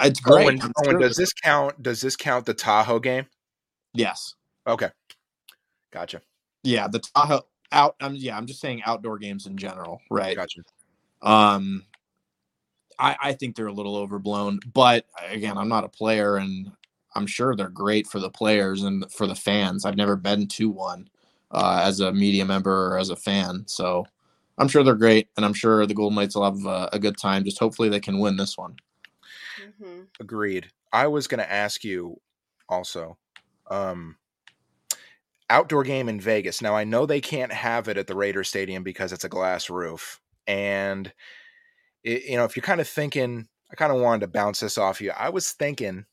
It's 0.00 0.20
great. 0.20 0.44
Owen, 0.44 0.72
Owen, 0.84 1.00
does 1.00 1.16
this 1.16 1.32
count? 1.32 1.82
Does 1.82 2.02
this 2.02 2.16
count 2.16 2.44
the 2.44 2.54
Tahoe 2.54 3.00
game? 3.00 3.26
Yes. 3.94 4.34
Okay. 4.66 4.90
Gotcha. 5.90 6.20
Yeah, 6.62 6.86
the 6.86 6.98
Tahoe 6.98 7.46
out. 7.72 7.96
I'm 7.98 8.14
yeah. 8.14 8.36
I'm 8.36 8.46
just 8.46 8.60
saying 8.60 8.82
outdoor 8.84 9.18
games 9.18 9.46
in 9.46 9.56
general, 9.56 10.02
right? 10.10 10.36
Gotcha. 10.36 10.60
Um, 11.22 11.86
I 12.98 13.16
I 13.22 13.32
think 13.32 13.56
they're 13.56 13.68
a 13.68 13.72
little 13.72 13.96
overblown, 13.96 14.60
but 14.74 15.06
again, 15.26 15.56
I'm 15.56 15.68
not 15.68 15.84
a 15.84 15.88
player, 15.88 16.36
and 16.36 16.70
I'm 17.14 17.26
sure 17.26 17.56
they're 17.56 17.70
great 17.70 18.06
for 18.06 18.20
the 18.20 18.30
players 18.30 18.82
and 18.82 19.10
for 19.10 19.26
the 19.26 19.34
fans. 19.34 19.86
I've 19.86 19.96
never 19.96 20.14
been 20.14 20.46
to 20.48 20.68
one 20.68 21.08
uh, 21.50 21.80
as 21.84 22.00
a 22.00 22.12
media 22.12 22.44
member 22.44 22.92
or 22.92 22.98
as 22.98 23.10
a 23.10 23.16
fan, 23.16 23.64
so 23.66 24.06
I'm 24.58 24.68
sure 24.68 24.82
they're 24.82 24.94
great, 24.94 25.28
and 25.36 25.46
I'm 25.46 25.54
sure 25.54 25.86
the 25.86 25.94
Golden 25.94 26.16
Knights 26.16 26.34
will 26.34 26.44
have 26.44 26.66
uh, 26.66 26.88
a 26.92 26.98
good 26.98 27.16
time. 27.16 27.44
Just 27.44 27.58
hopefully 27.58 27.88
they 27.88 28.00
can 28.00 28.18
win 28.18 28.36
this 28.36 28.58
one. 28.58 28.76
Mm-hmm. 29.62 30.02
Agreed. 30.20 30.70
I 30.92 31.06
was 31.06 31.28
going 31.28 31.38
to 31.38 31.52
ask 31.52 31.84
you 31.84 32.20
also. 32.68 33.16
Um, 33.70 34.16
outdoor 35.50 35.82
game 35.82 36.08
in 36.08 36.20
Vegas. 36.20 36.60
Now 36.60 36.74
I 36.74 36.84
know 36.84 37.06
they 37.06 37.20
can't 37.20 37.52
have 37.52 37.88
it 37.88 37.96
at 37.96 38.06
the 38.06 38.16
Raider 38.16 38.44
Stadium 38.44 38.82
because 38.82 39.12
it's 39.12 39.24
a 39.24 39.28
glass 39.28 39.70
roof, 39.70 40.20
and 40.46 41.12
it, 42.02 42.24
you 42.24 42.36
know 42.36 42.44
if 42.44 42.56
you're 42.56 42.62
kind 42.62 42.80
of 42.80 42.88
thinking, 42.88 43.48
I 43.70 43.76
kind 43.76 43.92
of 43.92 44.00
wanted 44.00 44.20
to 44.20 44.28
bounce 44.28 44.60
this 44.60 44.78
off 44.78 45.00
you. 45.00 45.12
I 45.16 45.28
was 45.28 45.52
thinking, 45.52 46.06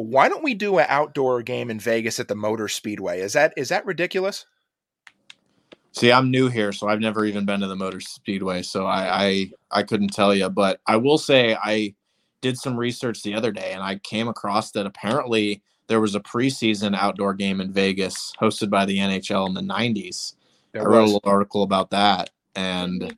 why 0.00 0.28
don't 0.28 0.44
we 0.44 0.54
do 0.54 0.78
an 0.78 0.86
outdoor 0.88 1.42
game 1.42 1.70
in 1.70 1.80
Vegas 1.80 2.20
at 2.20 2.28
the 2.28 2.34
Motor 2.34 2.68
Speedway? 2.68 3.20
Is 3.20 3.32
that 3.34 3.52
is 3.56 3.68
that 3.68 3.86
ridiculous? 3.86 4.46
See, 5.92 6.12
I'm 6.12 6.30
new 6.30 6.48
here, 6.48 6.72
so 6.72 6.88
I've 6.88 7.00
never 7.00 7.24
even 7.24 7.44
been 7.44 7.60
to 7.60 7.66
the 7.66 7.76
Motor 7.76 8.00
Speedway, 8.00 8.62
so 8.62 8.86
I 8.86 9.24
I, 9.24 9.50
I 9.70 9.82
couldn't 9.82 10.12
tell 10.12 10.34
you. 10.34 10.48
But 10.48 10.80
I 10.86 10.96
will 10.96 11.18
say 11.18 11.56
I 11.60 11.94
did 12.40 12.56
some 12.56 12.76
research 12.76 13.22
the 13.22 13.34
other 13.34 13.52
day, 13.52 13.72
and 13.72 13.82
I 13.82 13.96
came 13.98 14.28
across 14.28 14.70
that 14.72 14.86
apparently 14.86 15.62
there 15.88 16.00
was 16.00 16.14
a 16.14 16.20
preseason 16.20 16.96
outdoor 16.96 17.34
game 17.34 17.60
in 17.60 17.72
Vegas 17.72 18.32
hosted 18.40 18.70
by 18.70 18.84
the 18.84 18.98
NHL 18.98 19.48
in 19.48 19.54
the 19.54 19.60
90s. 19.60 20.34
There 20.72 20.82
I 20.82 20.84
wrote 20.84 21.02
was. 21.02 21.10
a 21.10 21.14
little 21.14 21.30
article 21.30 21.62
about 21.64 21.90
that. 21.90 22.30
And 22.54 23.16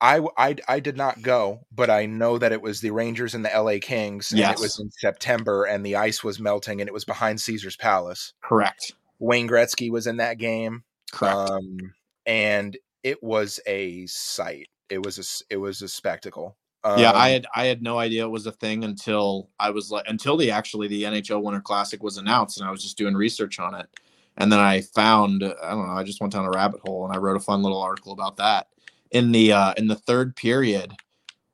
I, 0.00 0.20
I, 0.36 0.56
I 0.68 0.80
did 0.80 0.96
not 0.96 1.22
go, 1.22 1.66
but 1.72 1.88
I 1.88 2.06
know 2.06 2.38
that 2.38 2.52
it 2.52 2.60
was 2.60 2.80
the 2.80 2.90
Rangers 2.90 3.34
and 3.34 3.44
the 3.44 3.50
LA 3.54 3.78
Kings. 3.80 4.30
And 4.30 4.40
it 4.52 4.60
was 4.60 4.78
in 4.78 4.90
September 4.90 5.64
and 5.64 5.84
the 5.84 5.96
ice 5.96 6.22
was 6.22 6.38
melting 6.38 6.80
and 6.80 6.88
it 6.88 6.92
was 6.92 7.04
behind 7.04 7.40
Caesar's 7.40 7.76
Palace. 7.76 8.34
Correct. 8.42 8.92
Wayne 9.18 9.48
Gretzky 9.48 9.90
was 9.90 10.06
in 10.06 10.18
that 10.18 10.38
game. 10.38 10.84
Correct. 11.12 11.50
Um, 11.50 11.94
and 12.26 12.76
it 13.02 13.22
was 13.22 13.60
a 13.66 14.06
sight. 14.06 14.68
It 14.90 15.04
was 15.04 15.18
a, 15.18 15.54
it 15.54 15.56
was 15.56 15.80
a 15.80 15.88
spectacle. 15.88 16.56
Um, 16.84 17.00
yeah, 17.00 17.10
I 17.10 17.28
um, 17.28 17.32
had 17.32 17.46
I 17.56 17.66
had 17.66 17.82
no 17.82 17.98
idea 17.98 18.24
it 18.24 18.30
was 18.30 18.46
a 18.46 18.52
thing 18.52 18.84
until 18.84 19.50
I 19.58 19.70
was 19.70 19.90
like 19.90 20.04
until 20.06 20.36
the 20.36 20.52
actually 20.52 20.86
the 20.86 21.02
NHL 21.02 21.42
Winter 21.42 21.60
Classic 21.60 22.00
was 22.00 22.16
announced, 22.16 22.60
and 22.60 22.68
I 22.68 22.70
was 22.70 22.80
just 22.80 22.96
doing 22.96 23.14
research 23.14 23.58
on 23.58 23.74
it, 23.74 23.88
and 24.36 24.52
then 24.52 24.60
I 24.60 24.82
found 24.82 25.42
I 25.42 25.70
don't 25.70 25.88
know 25.88 25.94
I 25.94 26.04
just 26.04 26.20
went 26.20 26.32
down 26.32 26.44
a 26.44 26.50
rabbit 26.50 26.80
hole 26.84 27.04
and 27.04 27.12
I 27.12 27.18
wrote 27.18 27.36
a 27.36 27.40
fun 27.40 27.62
little 27.64 27.82
article 27.82 28.12
about 28.12 28.36
that. 28.36 28.68
In 29.10 29.32
the 29.32 29.52
uh, 29.52 29.74
in 29.76 29.86
the 29.86 29.94
third 29.94 30.36
period, 30.36 30.92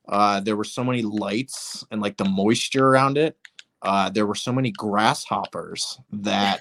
uh, 0.09 0.41
there 0.41 0.57
were 0.57 0.65
so 0.65 0.83
many 0.83 1.03
lights 1.03 1.85
and 1.91 2.01
like 2.01 2.17
the 2.17 2.25
moisture 2.25 2.89
around 2.89 3.19
it. 3.19 3.37
Uh, 3.83 4.09
there 4.11 4.27
were 4.27 4.35
so 4.35 4.53
many 4.53 4.71
grasshoppers 4.71 5.99
that 6.13 6.61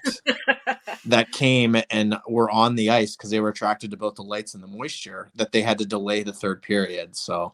that 1.06 1.32
came 1.32 1.78
and 1.92 2.18
were 2.28 2.50
on 2.50 2.76
the 2.76 2.90
ice 2.90 3.16
because 3.16 3.30
they 3.30 3.40
were 3.40 3.50
attracted 3.50 3.92
to 3.92 3.98
both 3.98 4.16
the 4.16 4.24
lights 4.24 4.54
and 4.54 4.64
the 4.64 4.68
moisture 4.68 5.30
that 5.36 5.52
they 5.52 5.62
had 5.62 5.78
to 5.78 5.86
delay 5.86 6.24
the 6.24 6.34
third 6.34 6.62
period. 6.62 7.16
So 7.16 7.54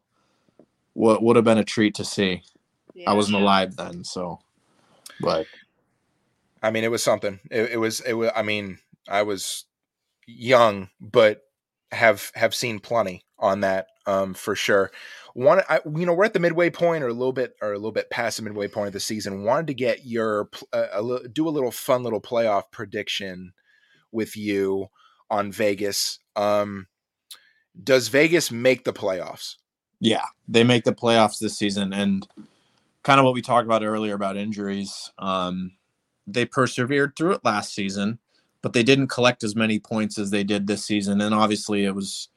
what 0.93 1.21
would 1.21 1.35
have 1.35 1.45
been 1.45 1.57
a 1.57 1.63
treat 1.63 1.95
to 1.95 2.05
see. 2.05 2.43
Yeah. 2.95 3.11
I 3.11 3.13
wasn't 3.13 3.37
alive 3.37 3.75
then, 3.75 4.03
so 4.03 4.39
but 5.19 5.45
I 6.61 6.71
mean, 6.71 6.83
it 6.83 6.91
was 6.91 7.03
something. 7.03 7.39
It, 7.51 7.71
it, 7.73 7.77
was. 7.77 7.99
It 8.01 8.13
was. 8.13 8.31
I 8.35 8.41
mean, 8.41 8.79
I 9.07 9.23
was 9.23 9.65
young, 10.25 10.89
but 10.99 11.43
have 11.91 12.31
have 12.35 12.53
seen 12.53 12.79
plenty 12.79 13.23
on 13.39 13.61
that 13.61 13.87
um, 14.05 14.33
for 14.33 14.55
sure. 14.55 14.91
One, 15.33 15.61
I, 15.69 15.79
you 15.85 16.05
know, 16.05 16.13
we're 16.13 16.25
at 16.25 16.33
the 16.33 16.39
midway 16.39 16.71
point, 16.71 17.03
or 17.03 17.09
a 17.09 17.13
little 17.13 17.33
bit, 17.33 17.55
or 17.61 17.71
a 17.71 17.77
little 17.77 17.91
bit 17.91 18.09
past 18.09 18.37
the 18.37 18.43
midway 18.43 18.67
point 18.67 18.87
of 18.87 18.93
the 18.93 18.99
season. 18.99 19.43
Wanted 19.43 19.67
to 19.67 19.73
get 19.75 20.05
your 20.05 20.49
uh, 20.73 20.87
a, 20.93 21.27
do 21.27 21.47
a 21.47 21.51
little 21.51 21.71
fun 21.71 22.03
little 22.03 22.21
playoff 22.21 22.63
prediction 22.71 23.53
with 24.11 24.35
you 24.35 24.87
on 25.29 25.51
Vegas. 25.51 26.19
Um, 26.35 26.87
does 27.83 28.07
Vegas 28.07 28.51
make 28.51 28.83
the 28.83 28.93
playoffs? 28.93 29.57
Yeah, 29.99 30.25
they 30.47 30.63
make 30.63 30.85
the 30.85 30.93
playoffs 30.93 31.39
this 31.39 31.57
season, 31.57 31.93
and 31.93 32.27
kind 33.03 33.19
of 33.19 33.25
what 33.25 33.35
we 33.35 33.41
talked 33.41 33.65
about 33.65 33.83
earlier 33.83 34.15
about 34.15 34.37
injuries. 34.37 35.11
Um, 35.19 35.73
they 36.25 36.45
persevered 36.45 37.15
through 37.15 37.33
it 37.33 37.45
last 37.45 37.73
season, 37.73 38.19
but 38.61 38.73
they 38.73 38.83
didn't 38.83 39.07
collect 39.07 39.43
as 39.43 39.55
many 39.55 39.79
points 39.79 40.17
as 40.17 40.31
they 40.31 40.43
did 40.43 40.67
this 40.67 40.85
season. 40.85 41.21
And 41.21 41.33
obviously, 41.33 41.85
it 41.85 41.95
was 41.95 42.29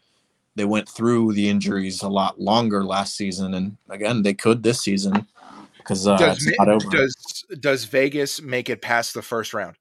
they 0.57 0.65
went 0.65 0.89
through 0.89 1.33
the 1.33 1.49
injuries 1.49 2.03
a 2.03 2.09
lot 2.09 2.41
longer 2.41 2.85
last 2.85 3.17
season, 3.17 3.55
and 3.55 3.77
again, 3.89 4.23
they 4.23 4.35
could 4.35 4.63
this 4.63 4.81
season 4.81 5.27
because 5.79 6.07
uh, 6.07 6.17
does, 6.17 6.53
does 6.91 7.45
does 7.61 7.85
Vegas 7.85 8.43
make 8.43 8.69
it 8.69 8.83
past 8.83 9.15
the 9.15 9.23
first 9.23 9.55
round? 9.55 9.77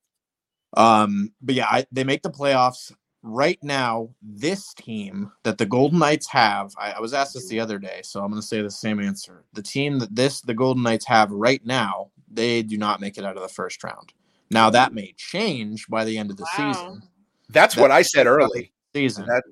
Um, 0.77 1.34
but 1.41 1.55
yeah, 1.55 1.67
I, 1.69 1.86
they 1.91 2.03
make 2.03 2.21
the 2.21 2.29
playoffs 2.29 2.93
right 3.21 3.60
now, 3.62 4.10
this 4.21 4.73
team 4.73 5.32
that 5.43 5.58
the 5.58 5.65
Golden 5.65 5.99
Knights 5.99 6.27
have, 6.29 6.71
I, 6.77 6.91
I 6.91 6.99
was 6.99 7.13
asked 7.13 7.34
this 7.34 7.47
the 7.47 7.60
other 7.60 7.79
day, 7.79 8.01
so 8.03 8.21
I'm 8.21 8.29
going 8.29 8.41
to 8.41 8.47
say 8.47 8.62
the 8.62 8.71
same 8.71 8.99
answer. 8.99 9.43
The 9.53 9.62
team 9.62 9.99
that 9.99 10.15
this 10.15 10.41
the 10.41 10.53
Golden 10.53 10.84
Knights 10.84 11.05
have 11.08 11.32
right 11.32 11.63
now, 11.65 12.12
they 12.32 12.62
do 12.63 12.77
not 12.77 13.01
make 13.01 13.17
it 13.17 13.25
out 13.25 13.36
of 13.36 13.41
the 13.41 13.49
first 13.49 13.84
round. 13.84 14.13
Now 14.51 14.69
that 14.69 14.93
may 14.93 15.13
change 15.17 15.88
by 15.88 16.05
the 16.05 16.17
end 16.17 16.32
of 16.32 16.38
the 16.38 16.47
wow. 16.58 16.73
season. 16.73 17.03
That's, 17.49 17.75
That's 17.75 17.77
what 17.77 17.91
I 17.91 18.03
said 18.03 18.27
early. 18.27 18.71
Season. 18.93 19.25
That, 19.25 19.43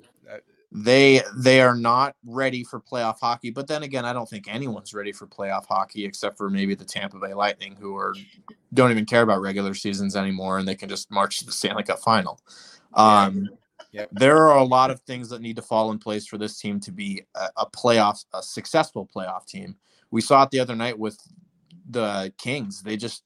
they 0.83 1.21
they 1.35 1.61
are 1.61 1.75
not 1.75 2.15
ready 2.23 2.63
for 2.63 2.79
playoff 2.79 3.19
hockey. 3.19 3.49
But 3.49 3.67
then 3.67 3.83
again, 3.83 4.05
I 4.05 4.13
don't 4.13 4.29
think 4.29 4.47
anyone's 4.47 4.93
ready 4.93 5.11
for 5.11 5.25
playoff 5.25 5.65
hockey 5.65 6.05
except 6.05 6.37
for 6.37 6.49
maybe 6.49 6.75
the 6.75 6.85
Tampa 6.85 7.17
Bay 7.19 7.33
Lightning, 7.33 7.75
who 7.79 7.95
are 7.95 8.13
don't 8.73 8.91
even 8.91 9.05
care 9.05 9.23
about 9.23 9.41
regular 9.41 9.73
seasons 9.73 10.15
anymore, 10.15 10.59
and 10.59 10.67
they 10.67 10.75
can 10.75 10.89
just 10.89 11.09
march 11.09 11.39
to 11.39 11.45
the 11.45 11.51
Stanley 11.51 11.83
Cup 11.83 11.99
final. 11.99 12.39
Um, 12.93 13.49
yep. 13.91 14.09
There 14.11 14.47
are 14.47 14.57
a 14.57 14.63
lot 14.63 14.91
of 14.91 15.01
things 15.01 15.29
that 15.29 15.41
need 15.41 15.55
to 15.55 15.61
fall 15.61 15.91
in 15.91 15.97
place 15.97 16.27
for 16.27 16.37
this 16.37 16.59
team 16.59 16.79
to 16.81 16.91
be 16.91 17.23
a, 17.33 17.47
a 17.57 17.69
playoff, 17.69 18.25
a 18.33 18.43
successful 18.43 19.09
playoff 19.13 19.47
team. 19.47 19.75
We 20.11 20.21
saw 20.21 20.43
it 20.43 20.51
the 20.51 20.59
other 20.59 20.75
night 20.75 20.97
with 20.97 21.17
the 21.89 22.31
Kings. 22.37 22.83
They 22.83 22.97
just 22.97 23.23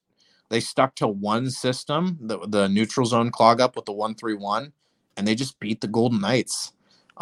they 0.48 0.60
stuck 0.60 0.94
to 0.96 1.08
one 1.08 1.50
system, 1.50 2.18
the, 2.20 2.38
the 2.46 2.68
neutral 2.68 3.06
zone 3.06 3.30
clog 3.30 3.60
up 3.60 3.76
with 3.76 3.84
the 3.84 3.92
one 3.92 4.14
three 4.14 4.34
one, 4.34 4.72
and 5.16 5.26
they 5.26 5.34
just 5.34 5.58
beat 5.60 5.80
the 5.82 5.88
Golden 5.88 6.20
Knights. 6.20 6.72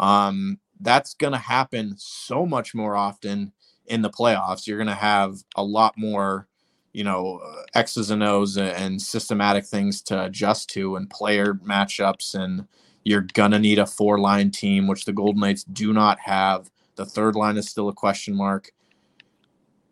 Um, 0.01 0.59
that's 0.81 1.13
going 1.13 1.33
to 1.33 1.39
happen 1.39 1.93
so 1.97 2.45
much 2.45 2.75
more 2.75 2.95
often 2.95 3.53
in 3.85 4.01
the 4.01 4.09
playoffs. 4.09 4.67
You're 4.67 4.77
going 4.77 4.87
to 4.87 4.95
have 4.95 5.37
a 5.55 5.63
lot 5.63 5.93
more 5.97 6.47
you 6.93 7.03
know 7.05 7.39
uh, 7.43 7.63
x's 7.75 8.09
and 8.09 8.21
o's 8.21 8.57
and 8.57 9.01
systematic 9.01 9.65
things 9.65 10.01
to 10.01 10.25
adjust 10.25 10.69
to 10.69 10.97
and 10.97 11.09
player 11.09 11.53
matchups 11.53 12.35
and 12.35 12.67
you're 13.03 13.25
gonna 13.33 13.59
need 13.59 13.79
a 13.79 13.85
four 13.85 14.19
line 14.19 14.51
team 14.51 14.87
which 14.87 15.05
the 15.05 15.13
golden 15.13 15.39
knights 15.39 15.63
do 15.63 15.93
not 15.93 16.19
have. 16.19 16.69
The 16.95 17.05
third 17.05 17.35
line 17.35 17.57
is 17.57 17.69
still 17.69 17.89
a 17.89 17.93
question 17.93 18.35
mark. 18.35 18.71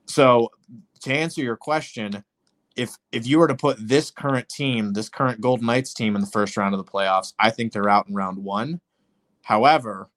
So 0.05 0.49
to 1.01 1.13
answer 1.13 1.41
your 1.41 1.55
question 1.55 2.23
if 2.75 2.97
if 3.11 3.25
you 3.25 3.39
were 3.39 3.47
to 3.47 3.55
put 3.55 3.77
this 3.79 4.11
current 4.11 4.47
team 4.49 4.93
this 4.93 5.09
current 5.09 5.41
golden 5.41 5.65
knights 5.65 5.93
team 5.93 6.15
in 6.15 6.21
the 6.21 6.27
first 6.27 6.55
round 6.57 6.73
of 6.73 6.83
the 6.83 6.91
playoffs 6.91 7.33
i 7.39 7.49
think 7.49 7.71
they're 7.71 7.89
out 7.89 8.07
in 8.07 8.13
round 8.13 8.37
one 8.37 8.79
however 9.49 10.09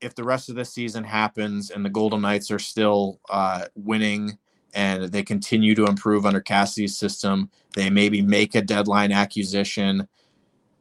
if 0.00 0.14
the 0.14 0.24
rest 0.24 0.48
of 0.48 0.56
the 0.56 0.64
season 0.64 1.04
happens 1.04 1.70
and 1.70 1.84
the 1.84 1.90
golden 1.90 2.22
knights 2.22 2.50
are 2.50 2.58
still 2.58 3.20
uh, 3.30 3.66
winning 3.74 4.36
and 4.74 5.04
they 5.04 5.22
continue 5.22 5.74
to 5.74 5.84
improve 5.84 6.24
under 6.26 6.40
Cassidy's 6.40 6.96
system, 6.96 7.50
they 7.76 7.88
maybe 7.90 8.20
make 8.22 8.54
a 8.54 8.62
deadline 8.62 9.12
acquisition, 9.12 10.08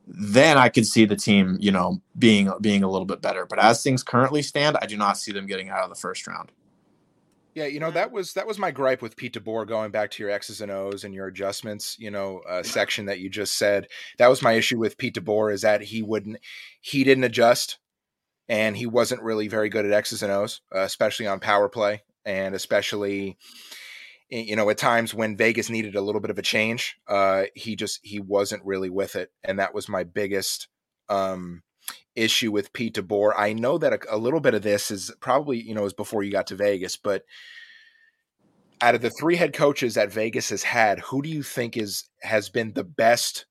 then 0.07 0.57
I 0.57 0.69
could 0.69 0.87
see 0.87 1.05
the 1.05 1.15
team, 1.15 1.57
you 1.59 1.71
know, 1.71 2.01
being 2.17 2.51
being 2.61 2.83
a 2.83 2.89
little 2.89 3.05
bit 3.05 3.21
better. 3.21 3.45
But 3.45 3.59
as 3.59 3.83
things 3.83 4.01
currently 4.01 4.41
stand, 4.41 4.77
I 4.81 4.85
do 4.85 4.97
not 4.97 5.17
see 5.17 5.33
them 5.33 5.45
getting 5.45 5.69
out 5.69 5.83
of 5.83 5.89
the 5.89 5.95
first 5.95 6.25
round. 6.27 6.51
Yeah, 7.53 7.65
you 7.65 7.81
know 7.81 7.91
that 7.91 8.11
was 8.11 8.33
that 8.33 8.47
was 8.47 8.57
my 8.57 8.71
gripe 8.71 9.01
with 9.01 9.17
Pete 9.17 9.33
DeBoer 9.33 9.67
going 9.67 9.91
back 9.91 10.11
to 10.11 10.23
your 10.23 10.31
X's 10.31 10.61
and 10.61 10.71
O's 10.71 11.03
and 11.03 11.13
your 11.13 11.27
adjustments, 11.27 11.97
you 11.99 12.09
know, 12.09 12.41
uh, 12.47 12.63
section 12.63 13.05
that 13.07 13.19
you 13.19 13.29
just 13.29 13.57
said. 13.57 13.87
That 14.17 14.29
was 14.29 14.41
my 14.41 14.53
issue 14.53 14.79
with 14.79 14.97
Pete 14.97 15.15
DeBoer 15.15 15.53
is 15.53 15.61
that 15.61 15.81
he 15.81 16.01
wouldn't, 16.01 16.37
he 16.79 17.03
didn't 17.03 17.25
adjust, 17.25 17.77
and 18.47 18.77
he 18.77 18.85
wasn't 18.85 19.21
really 19.21 19.49
very 19.49 19.67
good 19.67 19.85
at 19.85 19.91
X's 19.91 20.23
and 20.23 20.31
O's, 20.31 20.61
uh, 20.73 20.79
especially 20.79 21.27
on 21.27 21.41
power 21.41 21.67
play, 21.67 22.03
and 22.25 22.55
especially 22.55 23.37
you 24.31 24.55
know, 24.55 24.69
at 24.69 24.77
times 24.77 25.13
when 25.13 25.35
Vegas 25.35 25.69
needed 25.69 25.95
a 25.95 26.01
little 26.01 26.21
bit 26.21 26.31
of 26.31 26.39
a 26.39 26.41
change, 26.41 26.97
uh, 27.09 27.43
he 27.53 27.75
just 27.75 27.99
he 28.01 28.19
wasn't 28.19 28.63
really 28.63 28.89
with 28.89 29.17
it, 29.17 29.29
and 29.43 29.59
that 29.59 29.73
was 29.73 29.89
my 29.89 30.05
biggest 30.05 30.69
um, 31.09 31.63
issue 32.15 32.51
with 32.51 32.73
Pete 32.73 32.95
DeBoer. 32.95 33.33
I 33.37 33.53
know 33.53 33.77
that 33.77 33.93
a, 33.93 34.15
a, 34.15 34.17
little 34.17 34.39
bit 34.39 34.53
of 34.53 34.61
this 34.61 34.91
is 34.91 35.11
probably 35.19 35.61
you 35.61 35.73
know 35.73 35.85
is 35.85 35.93
before 35.93 36.23
you 36.23 36.31
got 36.31 36.47
to 36.47 36.55
Vegas, 36.55 36.97
but 36.97 37.23
out 38.81 38.95
of 38.95 39.01
the 39.01 39.09
three 39.09 39.35
head 39.35 39.53
coaches 39.53 39.93
that 39.93 40.11
Vegas 40.11 40.49
has 40.49 40.63
had, 40.63 40.99
who 40.99 41.21
do 41.21 41.29
you 41.29 41.43
think 41.43 41.77
is 41.77 42.09
has 42.21 42.49
been 42.49 42.73
the 42.73 42.83
best 42.83 43.45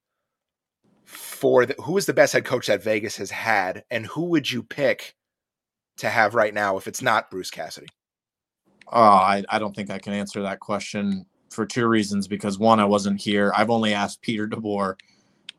for 1.05 1.66
the, 1.66 1.74
who 1.83 1.96
is 1.96 2.07
the 2.07 2.14
best 2.14 2.33
head 2.33 2.44
coach 2.44 2.66
that 2.66 2.83
Vegas 2.83 3.16
has 3.16 3.31
had, 3.31 3.85
and 3.90 4.07
who 4.07 4.24
would 4.26 4.50
you 4.50 4.62
pick 4.62 5.14
to 5.98 6.09
have 6.09 6.35
right 6.35 6.55
now 6.55 6.76
if 6.76 6.87
it's 6.87 7.03
not 7.03 7.31
Bruce 7.31 7.50
Cassidy? 7.50 7.88
Oh, 8.92 9.00
I, 9.00 9.44
I 9.48 9.59
don't 9.59 9.74
think 9.74 9.90
I 9.90 9.98
can 9.98 10.12
answer 10.12 10.42
that 10.42 10.61
question 10.61 11.26
for 11.50 11.66
two 11.66 11.87
reasons. 11.87 12.26
Because 12.26 12.59
one, 12.59 12.81
I 12.81 12.85
wasn't 12.85 13.20
here. 13.20 13.53
I've 13.57 13.70
only 13.70 13.94
asked 13.94 14.22
Peter 14.22 14.48
DeBoer 14.48 14.96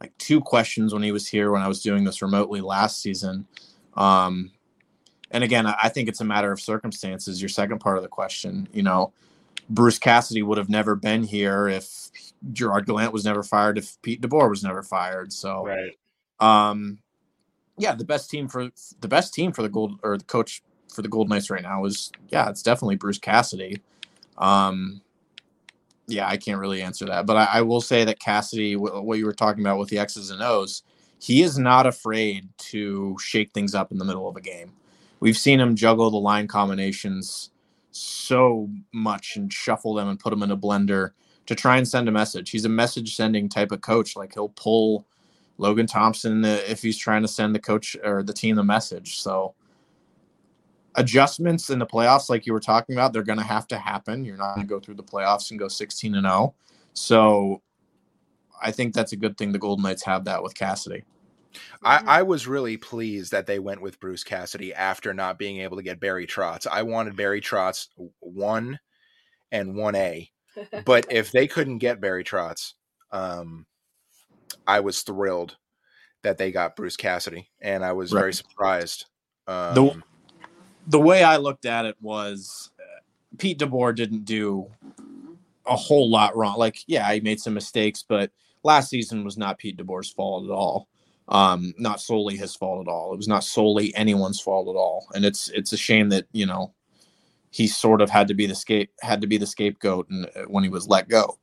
like 0.02 0.18
two 0.18 0.42
questions 0.42 0.94
when 0.94 1.04
he 1.04 1.12
was 1.12 1.28
here 1.28 1.52
when 1.52 1.62
I 1.62 1.68
was 1.68 1.84
doing 1.84 2.04
this 2.04 2.24
remotely 2.24 2.60
last 2.60 3.02
season. 3.02 3.46
Um, 3.94 4.52
and 5.30 5.44
again, 5.44 5.68
I 5.68 5.90
think 5.90 6.10
it's 6.10 6.22
a 6.22 6.26
matter 6.26 6.52
of 6.52 6.60
circumstances. 6.60 7.40
Your 7.40 7.50
second 7.50 7.80
part 7.80 7.98
of 7.98 8.04
the 8.04 8.10
question, 8.10 8.68
you 8.74 8.82
know, 8.82 9.14
Bruce 9.70 10.00
Cassidy 10.00 10.42
would 10.42 10.58
have 10.58 10.70
never 10.70 10.96
been 10.96 11.24
here 11.24 11.68
if 11.68 12.10
Gerard 12.52 12.88
Gallant 12.88 13.14
was 13.14 13.26
never 13.26 13.44
fired, 13.44 13.78
if 13.78 14.02
Pete 14.02 14.22
DeBoer 14.22 14.50
was 14.50 14.64
never 14.64 14.82
fired. 14.82 15.32
So, 15.32 15.66
right. 15.68 15.98
Um, 16.40 16.98
yeah, 17.78 17.94
the 17.94 18.04
best 18.04 18.32
team 18.32 18.48
for 18.48 18.70
the 19.00 19.08
best 19.08 19.36
team 19.36 19.52
for 19.52 19.62
the 19.62 19.70
gold 19.70 20.00
or 20.02 20.18
the 20.18 20.24
coach 20.24 20.64
for 20.92 21.04
the 21.04 21.08
Gold 21.08 21.30
Knights 21.30 21.52
right 21.52 21.62
now 21.62 21.86
is 21.86 22.12
yeah, 22.30 22.50
it's 22.50 22.64
definitely 22.64 22.96
Bruce 22.96 23.20
Cassidy. 23.20 23.82
Um, 24.40 25.02
yeah, 26.12 26.28
I 26.28 26.38
can't 26.38 26.60
really 26.60 26.82
answer 26.82 27.06
that, 27.06 27.26
but 27.26 27.38
I, 27.38 27.46
I 27.46 27.62
will 27.62 27.82
say 27.82 28.04
that 28.06 28.20
Cassidy, 28.20 28.74
w- 28.74 29.02
what 29.02 29.18
you 29.18 29.26
were 29.26 29.34
talking 29.34 29.64
about 29.64 29.80
with 29.80 29.90
the 29.90 30.00
X's 30.00 30.30
and 30.30 30.42
O's, 30.42 30.84
he 31.20 31.42
is 31.44 31.58
not 31.58 31.88
afraid 31.88 32.50
to 32.58 33.18
shake 33.20 33.54
things 33.54 33.76
up 33.76 33.92
in 33.92 33.98
the 33.98 34.06
middle 34.06 34.28
of 34.28 34.36
a 34.36 34.42
game. 34.42 34.74
We've 35.20 35.38
seen 35.38 35.60
him 35.60 35.76
juggle 35.76 36.10
the 36.10 36.18
line 36.18 36.48
combinations 36.48 37.52
so 37.92 38.70
much 38.92 39.36
and 39.36 39.52
shuffle 39.52 39.94
them 39.94 40.08
and 40.08 40.20
put 40.20 40.32
them 40.32 40.44
in 40.44 40.52
a 40.52 40.58
blender 40.58 41.12
to 41.46 41.56
try 41.56 41.78
and 41.78 41.88
send 41.88 42.08
a 42.08 42.12
message. 42.12 42.50
He's 42.50 42.66
a 42.66 42.70
message 42.70 43.16
sending 43.16 43.50
type 43.50 43.72
of 43.72 43.82
coach. 43.82 44.16
Like 44.16 44.34
he'll 44.34 44.50
pull 44.50 45.06
Logan 45.58 45.86
Thompson 45.86 46.44
if 46.44 46.82
he's 46.82 46.98
trying 46.98 47.22
to 47.22 47.28
send 47.28 47.54
the 47.54 47.60
coach 47.60 47.96
or 48.04 48.24
the 48.24 48.34
team 48.34 48.56
the 48.56 48.64
message. 48.64 49.20
So 49.20 49.54
adjustments 50.96 51.70
in 51.70 51.80
the 51.80 51.86
playoffs, 51.86 52.30
like 52.30 52.46
you 52.46 52.54
were 52.54 52.60
talking 52.60 52.96
about, 52.96 53.14
they're 53.14 53.24
going 53.24 53.40
to 53.40 53.44
have 53.44 53.68
to 53.68 53.78
happen. 53.78 54.26
You're 54.26 54.38
not 54.38 54.56
going 54.56 54.68
to 54.68 54.70
go 54.70 54.80
through 54.80 54.96
the 54.96 55.04
playoffs 55.04 55.52
and 55.52 55.60
go 55.60 55.68
16 55.68 56.16
and 56.16 56.26
0. 56.26 56.54
So 56.94 57.62
I 58.62 58.72
think 58.72 58.94
that's 58.94 59.14
a 59.14 59.18
good 59.18 59.38
thing. 59.38 59.52
The 59.52 59.60
Golden 59.60 59.84
Knights 59.84 60.04
have 60.04 60.26
that 60.26 60.44
with 60.44 60.56
Cassidy. 60.56 61.04
I, 61.84 61.98
mm-hmm. 61.98 62.10
I, 62.10 62.24
was 62.24 62.48
really 62.48 62.78
pleased 62.78 63.32
that 63.32 63.46
they 63.46 63.60
went 63.60 63.82
with 63.82 64.00
Bruce 64.00 64.24
Cassidy 64.24 64.74
after 64.74 65.14
not 65.14 65.38
being 65.38 65.60
able 65.60 65.78
to 65.78 65.84
get 65.84 66.00
Barry 66.00 66.26
Trotz. 66.26 66.66
I 66.66 66.84
wanted 66.84 67.18
Barry 67.18 67.42
Trotz 67.42 67.88
one 68.20 68.80
and 69.52 69.76
one 69.76 69.96
A, 69.96 70.32
but 70.86 71.12
if 71.12 71.32
they 71.32 71.48
couldn't 71.48 71.80
get 71.80 72.00
Barry 72.00 72.24
Trotz, 72.24 72.74
um, 73.12 73.66
I 74.66 74.80
was 74.80 75.02
thrilled 75.02 75.58
that 76.24 76.38
they 76.38 76.52
got 76.52 76.76
Bruce 76.76 76.98
Cassidy, 76.98 77.50
and 77.60 77.84
I 77.84 77.94
was 77.94 78.14
right. 78.14 78.22
very 78.22 78.34
surprised. 78.34 79.06
Um, 79.48 79.74
the 79.74 80.02
the 80.88 81.00
way 81.00 81.24
I 81.24 81.38
looked 81.38 81.66
at 81.66 81.86
it 81.86 81.96
was 82.02 82.72
uh, 82.80 83.02
Pete 83.38 83.60
DeBoer 83.60 83.96
didn't 83.96 84.26
do 84.26 84.68
a 85.66 85.76
whole 85.76 86.10
lot 86.10 86.36
wrong. 86.36 86.58
Like, 86.58 86.80
yeah, 86.88 87.12
he 87.14 87.20
made 87.20 87.40
some 87.40 87.54
mistakes, 87.54 88.04
but 88.08 88.32
last 88.64 88.90
season 88.90 89.24
was 89.24 89.38
not 89.38 89.58
Pete 89.58 89.78
DeBoer's 89.78 90.10
fault 90.10 90.46
at 90.46 90.52
all. 90.52 90.88
Um, 91.28 91.74
not 91.78 92.02
solely 92.02 92.36
his 92.36 92.56
fault 92.56 92.86
at 92.86 92.92
all. 92.92 93.14
It 93.14 93.18
was 93.18 93.28
not 93.28 93.44
solely 93.44 93.96
anyone's 93.96 94.42
fault 94.42 94.68
at 94.68 94.78
all. 94.78 95.08
And 95.14 95.24
it's 95.24 95.50
it's 95.50 95.72
a 95.72 95.78
shame 95.78 96.10
that 96.10 96.26
you 96.34 96.46
know 96.46 96.74
he 97.52 97.68
sort 97.68 98.02
of 98.02 98.10
had 98.10 98.28
to 98.28 98.34
be 98.34 98.48
the 98.48 98.56
scape 98.56 98.92
had 99.02 99.22
to 99.22 99.28
be 99.28 99.38
the 99.38 99.48
scapegoat 99.48 100.10
and 100.10 100.26
uh, 100.36 100.44
when 100.48 100.64
he 100.64 100.70
was 100.70 100.88
let 100.88 101.08
go. 101.08 101.38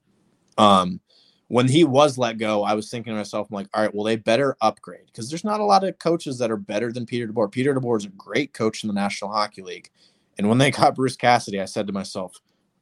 Um, 0.59 1.01
when 1.49 1.67
he 1.67 1.83
was 1.83 2.19
let 2.19 2.37
go, 2.37 2.63
I 2.63 2.75
was 2.75 2.91
thinking 2.91 3.13
to 3.13 3.17
myself, 3.17 3.49
I'm 3.51 3.55
like, 3.55 3.69
all 3.73 3.83
right, 3.83 3.95
well, 3.95 4.05
they 4.05 4.17
better 4.17 4.57
upgrade 4.61 5.07
because 5.07 5.31
there's 5.31 5.45
not 5.45 5.61
a 5.61 5.65
lot 5.65 5.83
of 5.83 5.99
coaches 5.99 6.39
that 6.39 6.51
are 6.51 6.59
better 6.59 6.93
than 6.93 7.07
Peter 7.07 7.27
DeBoer. 7.27 7.51
Peter 7.51 7.75
DeBoer 7.75 7.99
is 7.99 8.05
a 8.05 8.11
great 8.11 8.53
coach 8.53 8.85
in 8.85 8.89
the 8.89 8.95
National 8.95 9.33
Hockey 9.33 9.63
League. 9.63 9.91
And 10.37 10.49
when 10.49 10.59
they 10.59 10.71
got 10.71 10.95
Bruce 10.95 11.17
Cassidy, 11.17 11.61
I 11.61 11.65
said 11.65 11.87
to 11.87 11.93
myself, 11.93 12.37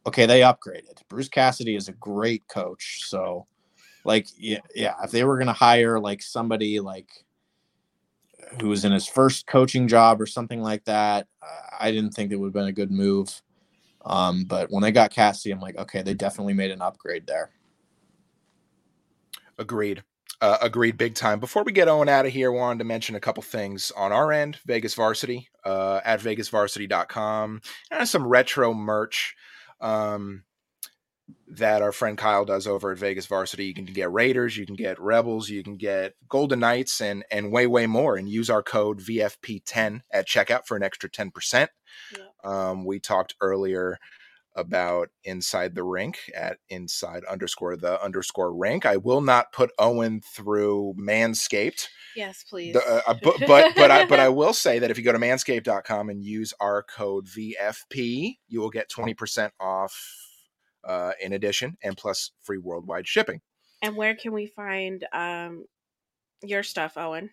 okay, 0.06 0.26
they 0.26 0.40
upgraded. 0.40 1.00
Bruce 1.08 1.28
Cassidy 1.28 1.76
is 1.76 1.88
a 1.88 1.92
great 1.92 2.46
coach. 2.48 3.02
So, 3.04 3.46
like, 4.04 4.26
yeah, 4.36 4.60
yeah 4.74 4.94
if 5.02 5.12
they 5.12 5.22
were 5.22 5.36
going 5.36 5.46
to 5.46 5.52
hire 5.52 6.00
like 6.00 6.20
somebody 6.20 6.80
like 6.80 7.08
who 8.60 8.68
was 8.68 8.84
in 8.84 8.92
his 8.92 9.06
first 9.06 9.46
coaching 9.46 9.86
job 9.86 10.20
or 10.20 10.26
something 10.26 10.60
like 10.60 10.84
that, 10.84 11.28
I 11.78 11.92
didn't 11.92 12.12
think 12.12 12.32
it 12.32 12.36
would 12.36 12.48
have 12.48 12.52
been 12.52 12.66
a 12.66 12.72
good 12.72 12.90
move. 12.90 13.42
Um, 14.04 14.44
but 14.44 14.70
when 14.70 14.82
they 14.82 14.92
got 14.92 15.10
Cassidy, 15.10 15.52
I'm 15.52 15.60
like, 15.60 15.76
okay, 15.76 16.02
they 16.02 16.14
definitely 16.14 16.54
made 16.54 16.70
an 16.70 16.82
upgrade 16.82 17.26
there. 17.26 17.50
Agreed. 19.58 20.02
Uh, 20.40 20.58
agreed 20.60 20.98
big 20.98 21.14
time. 21.14 21.40
Before 21.40 21.62
we 21.62 21.72
get 21.72 21.88
Owen 21.88 22.10
out 22.10 22.26
of 22.26 22.32
here, 22.32 22.52
wanted 22.52 22.80
to 22.80 22.84
mention 22.84 23.14
a 23.14 23.20
couple 23.20 23.42
things 23.42 23.90
on 23.96 24.12
our 24.12 24.32
end. 24.32 24.58
Vegas 24.66 24.94
Varsity 24.94 25.48
uh, 25.64 26.00
at 26.04 26.20
vegasvarsity.com 26.20 27.62
and 27.90 28.08
some 28.08 28.26
retro 28.26 28.74
merch 28.74 29.34
um, 29.80 30.44
that 31.48 31.80
our 31.80 31.92
friend 31.92 32.18
Kyle 32.18 32.44
does 32.44 32.66
over 32.66 32.92
at 32.92 32.98
Vegas 32.98 33.26
Varsity. 33.26 33.64
You 33.64 33.74
can 33.74 33.86
get 33.86 34.12
Raiders, 34.12 34.58
you 34.58 34.66
can 34.66 34.76
get 34.76 35.00
Rebels, 35.00 35.48
you 35.48 35.62
can 35.62 35.76
get 35.76 36.14
Golden 36.28 36.60
Knights, 36.60 37.00
and 37.00 37.24
and 37.30 37.50
way 37.50 37.66
way 37.66 37.86
more. 37.86 38.16
And 38.16 38.28
use 38.28 38.50
our 38.50 38.62
code 38.62 39.00
VFP10 39.00 40.02
at 40.10 40.28
checkout 40.28 40.66
for 40.66 40.76
an 40.76 40.82
extra 40.82 41.08
ten 41.08 41.30
percent. 41.30 41.70
Yeah. 42.12 42.26
Um, 42.44 42.84
we 42.84 43.00
talked 43.00 43.34
earlier 43.40 43.98
about 44.56 45.10
inside 45.22 45.74
the 45.74 45.84
rink 45.84 46.18
at 46.34 46.58
inside 46.68 47.24
underscore 47.26 47.76
the 47.76 48.02
underscore 48.02 48.54
rink. 48.54 48.86
I 48.86 48.96
will 48.96 49.20
not 49.20 49.52
put 49.52 49.70
Owen 49.78 50.20
through 50.20 50.94
Manscaped. 50.98 51.88
Yes, 52.16 52.44
please. 52.48 52.72
The, 52.72 52.80
uh, 52.80 53.02
uh 53.06 53.14
but 53.22 53.36
but 53.46 53.74
but 53.76 53.90
I, 53.90 54.06
but 54.06 54.18
I 54.18 54.30
will 54.30 54.54
say 54.54 54.78
that 54.78 54.90
if 54.90 54.98
you 54.98 55.04
go 55.04 55.12
to 55.12 55.18
manscaped.com 55.18 56.08
and 56.08 56.24
use 56.24 56.54
our 56.58 56.82
code 56.82 57.26
VFP, 57.26 58.38
you 58.48 58.60
will 58.60 58.70
get 58.70 58.90
20% 58.90 59.50
off 59.60 59.94
uh, 60.84 61.12
in 61.20 61.32
addition 61.32 61.76
and 61.82 61.96
plus 61.96 62.32
free 62.42 62.58
worldwide 62.58 63.06
shipping. 63.06 63.40
And 63.82 63.96
where 63.96 64.14
can 64.14 64.32
we 64.32 64.46
find 64.46 65.06
um, 65.12 65.66
your 66.42 66.62
stuff, 66.62 66.96
Owen? 66.96 67.30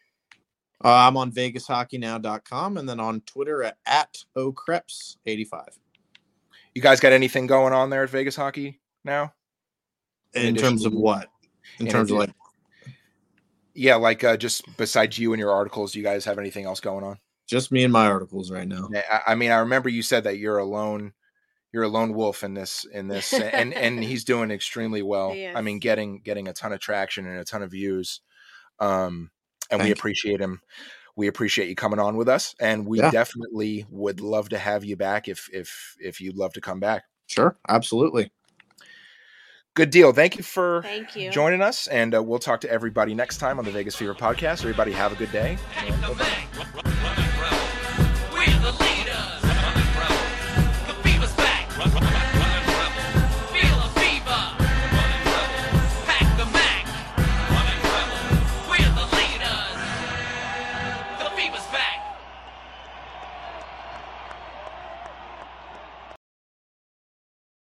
Uh, 0.83 1.07
I'm 1.07 1.15
on 1.15 1.31
VegasHockeyNow.com 1.31 2.77
and 2.77 2.89
then 2.89 2.99
on 2.99 3.21
Twitter 3.21 3.63
at, 3.63 3.77
at 3.85 4.17
Okrepps85. 4.35 5.77
You 6.75 6.81
guys 6.81 6.99
got 6.99 7.11
anything 7.11 7.47
going 7.47 7.73
on 7.73 7.89
there 7.89 8.03
at 8.03 8.09
Vegas 8.09 8.35
Hockey 8.35 8.79
now? 9.03 9.33
In, 10.33 10.47
in 10.47 10.55
terms 10.55 10.85
of 10.85 10.93
what? 10.93 11.29
In, 11.79 11.87
in 11.87 11.91
terms 11.91 12.11
of 12.11 12.17
like 12.17 12.31
yeah, 13.75 13.95
like 13.95 14.23
uh, 14.23 14.37
just 14.37 14.63
besides 14.77 15.17
you 15.17 15.33
and 15.33 15.39
your 15.39 15.51
articles, 15.51 15.93
do 15.93 15.99
you 15.99 16.05
guys 16.05 16.25
have 16.25 16.37
anything 16.37 16.65
else 16.65 16.79
going 16.79 17.03
on? 17.03 17.17
Just 17.47 17.71
me 17.71 17.83
and 17.83 17.91
my 17.91 18.07
articles 18.07 18.51
right 18.51 18.67
now. 18.67 18.89
I, 18.95 19.21
I 19.27 19.35
mean, 19.35 19.51
I 19.51 19.57
remember 19.57 19.89
you 19.89 20.01
said 20.01 20.23
that 20.25 20.37
you're 20.37 20.59
a 20.59 20.65
lone, 20.65 21.13
you're 21.71 21.83
a 21.83 21.87
lone 21.87 22.13
wolf 22.13 22.43
in 22.43 22.53
this, 22.53 22.85
in 22.85 23.07
this, 23.07 23.33
and 23.33 23.73
and 23.73 24.03
he's 24.03 24.23
doing 24.23 24.51
extremely 24.51 25.01
well. 25.01 25.31
I 25.31 25.61
mean, 25.61 25.79
getting 25.79 26.19
getting 26.19 26.47
a 26.47 26.53
ton 26.53 26.73
of 26.73 26.79
traction 26.79 27.25
and 27.25 27.39
a 27.39 27.45
ton 27.45 27.63
of 27.63 27.71
views, 27.71 28.21
um, 28.79 29.31
and 29.71 29.79
Thank 29.79 29.83
we 29.83 29.91
appreciate 29.91 30.39
him 30.39 30.61
we 31.15 31.27
appreciate 31.27 31.69
you 31.69 31.75
coming 31.75 31.99
on 31.99 32.17
with 32.17 32.27
us, 32.27 32.55
and 32.59 32.85
we 32.85 32.99
yeah. 32.99 33.11
definitely 33.11 33.85
would 33.89 34.19
love 34.19 34.49
to 34.49 34.57
have 34.57 34.83
you 34.83 34.95
back 34.95 35.27
if 35.27 35.49
if 35.53 35.95
if 35.99 36.21
you'd 36.21 36.37
love 36.37 36.53
to 36.53 36.61
come 36.61 36.79
back. 36.79 37.03
Sure, 37.27 37.57
absolutely. 37.67 38.31
Good 39.75 39.89
deal. 39.89 40.13
Thank 40.13 40.37
you 40.37 40.43
for 40.43 40.83
Thank 40.83 41.15
you. 41.15 41.31
joining 41.31 41.61
us, 41.61 41.87
and 41.87 42.13
uh, 42.13 42.21
we'll 42.21 42.39
talk 42.39 42.61
to 42.61 42.69
everybody 42.69 43.15
next 43.15 43.37
time 43.37 43.57
on 43.57 43.65
the 43.65 43.71
Vegas 43.71 43.95
Fever 43.95 44.13
podcast. 44.13 44.61
Everybody, 44.61 44.91
have 44.91 45.11
a 45.11 45.15
good 45.15 45.31
day. 45.31 45.57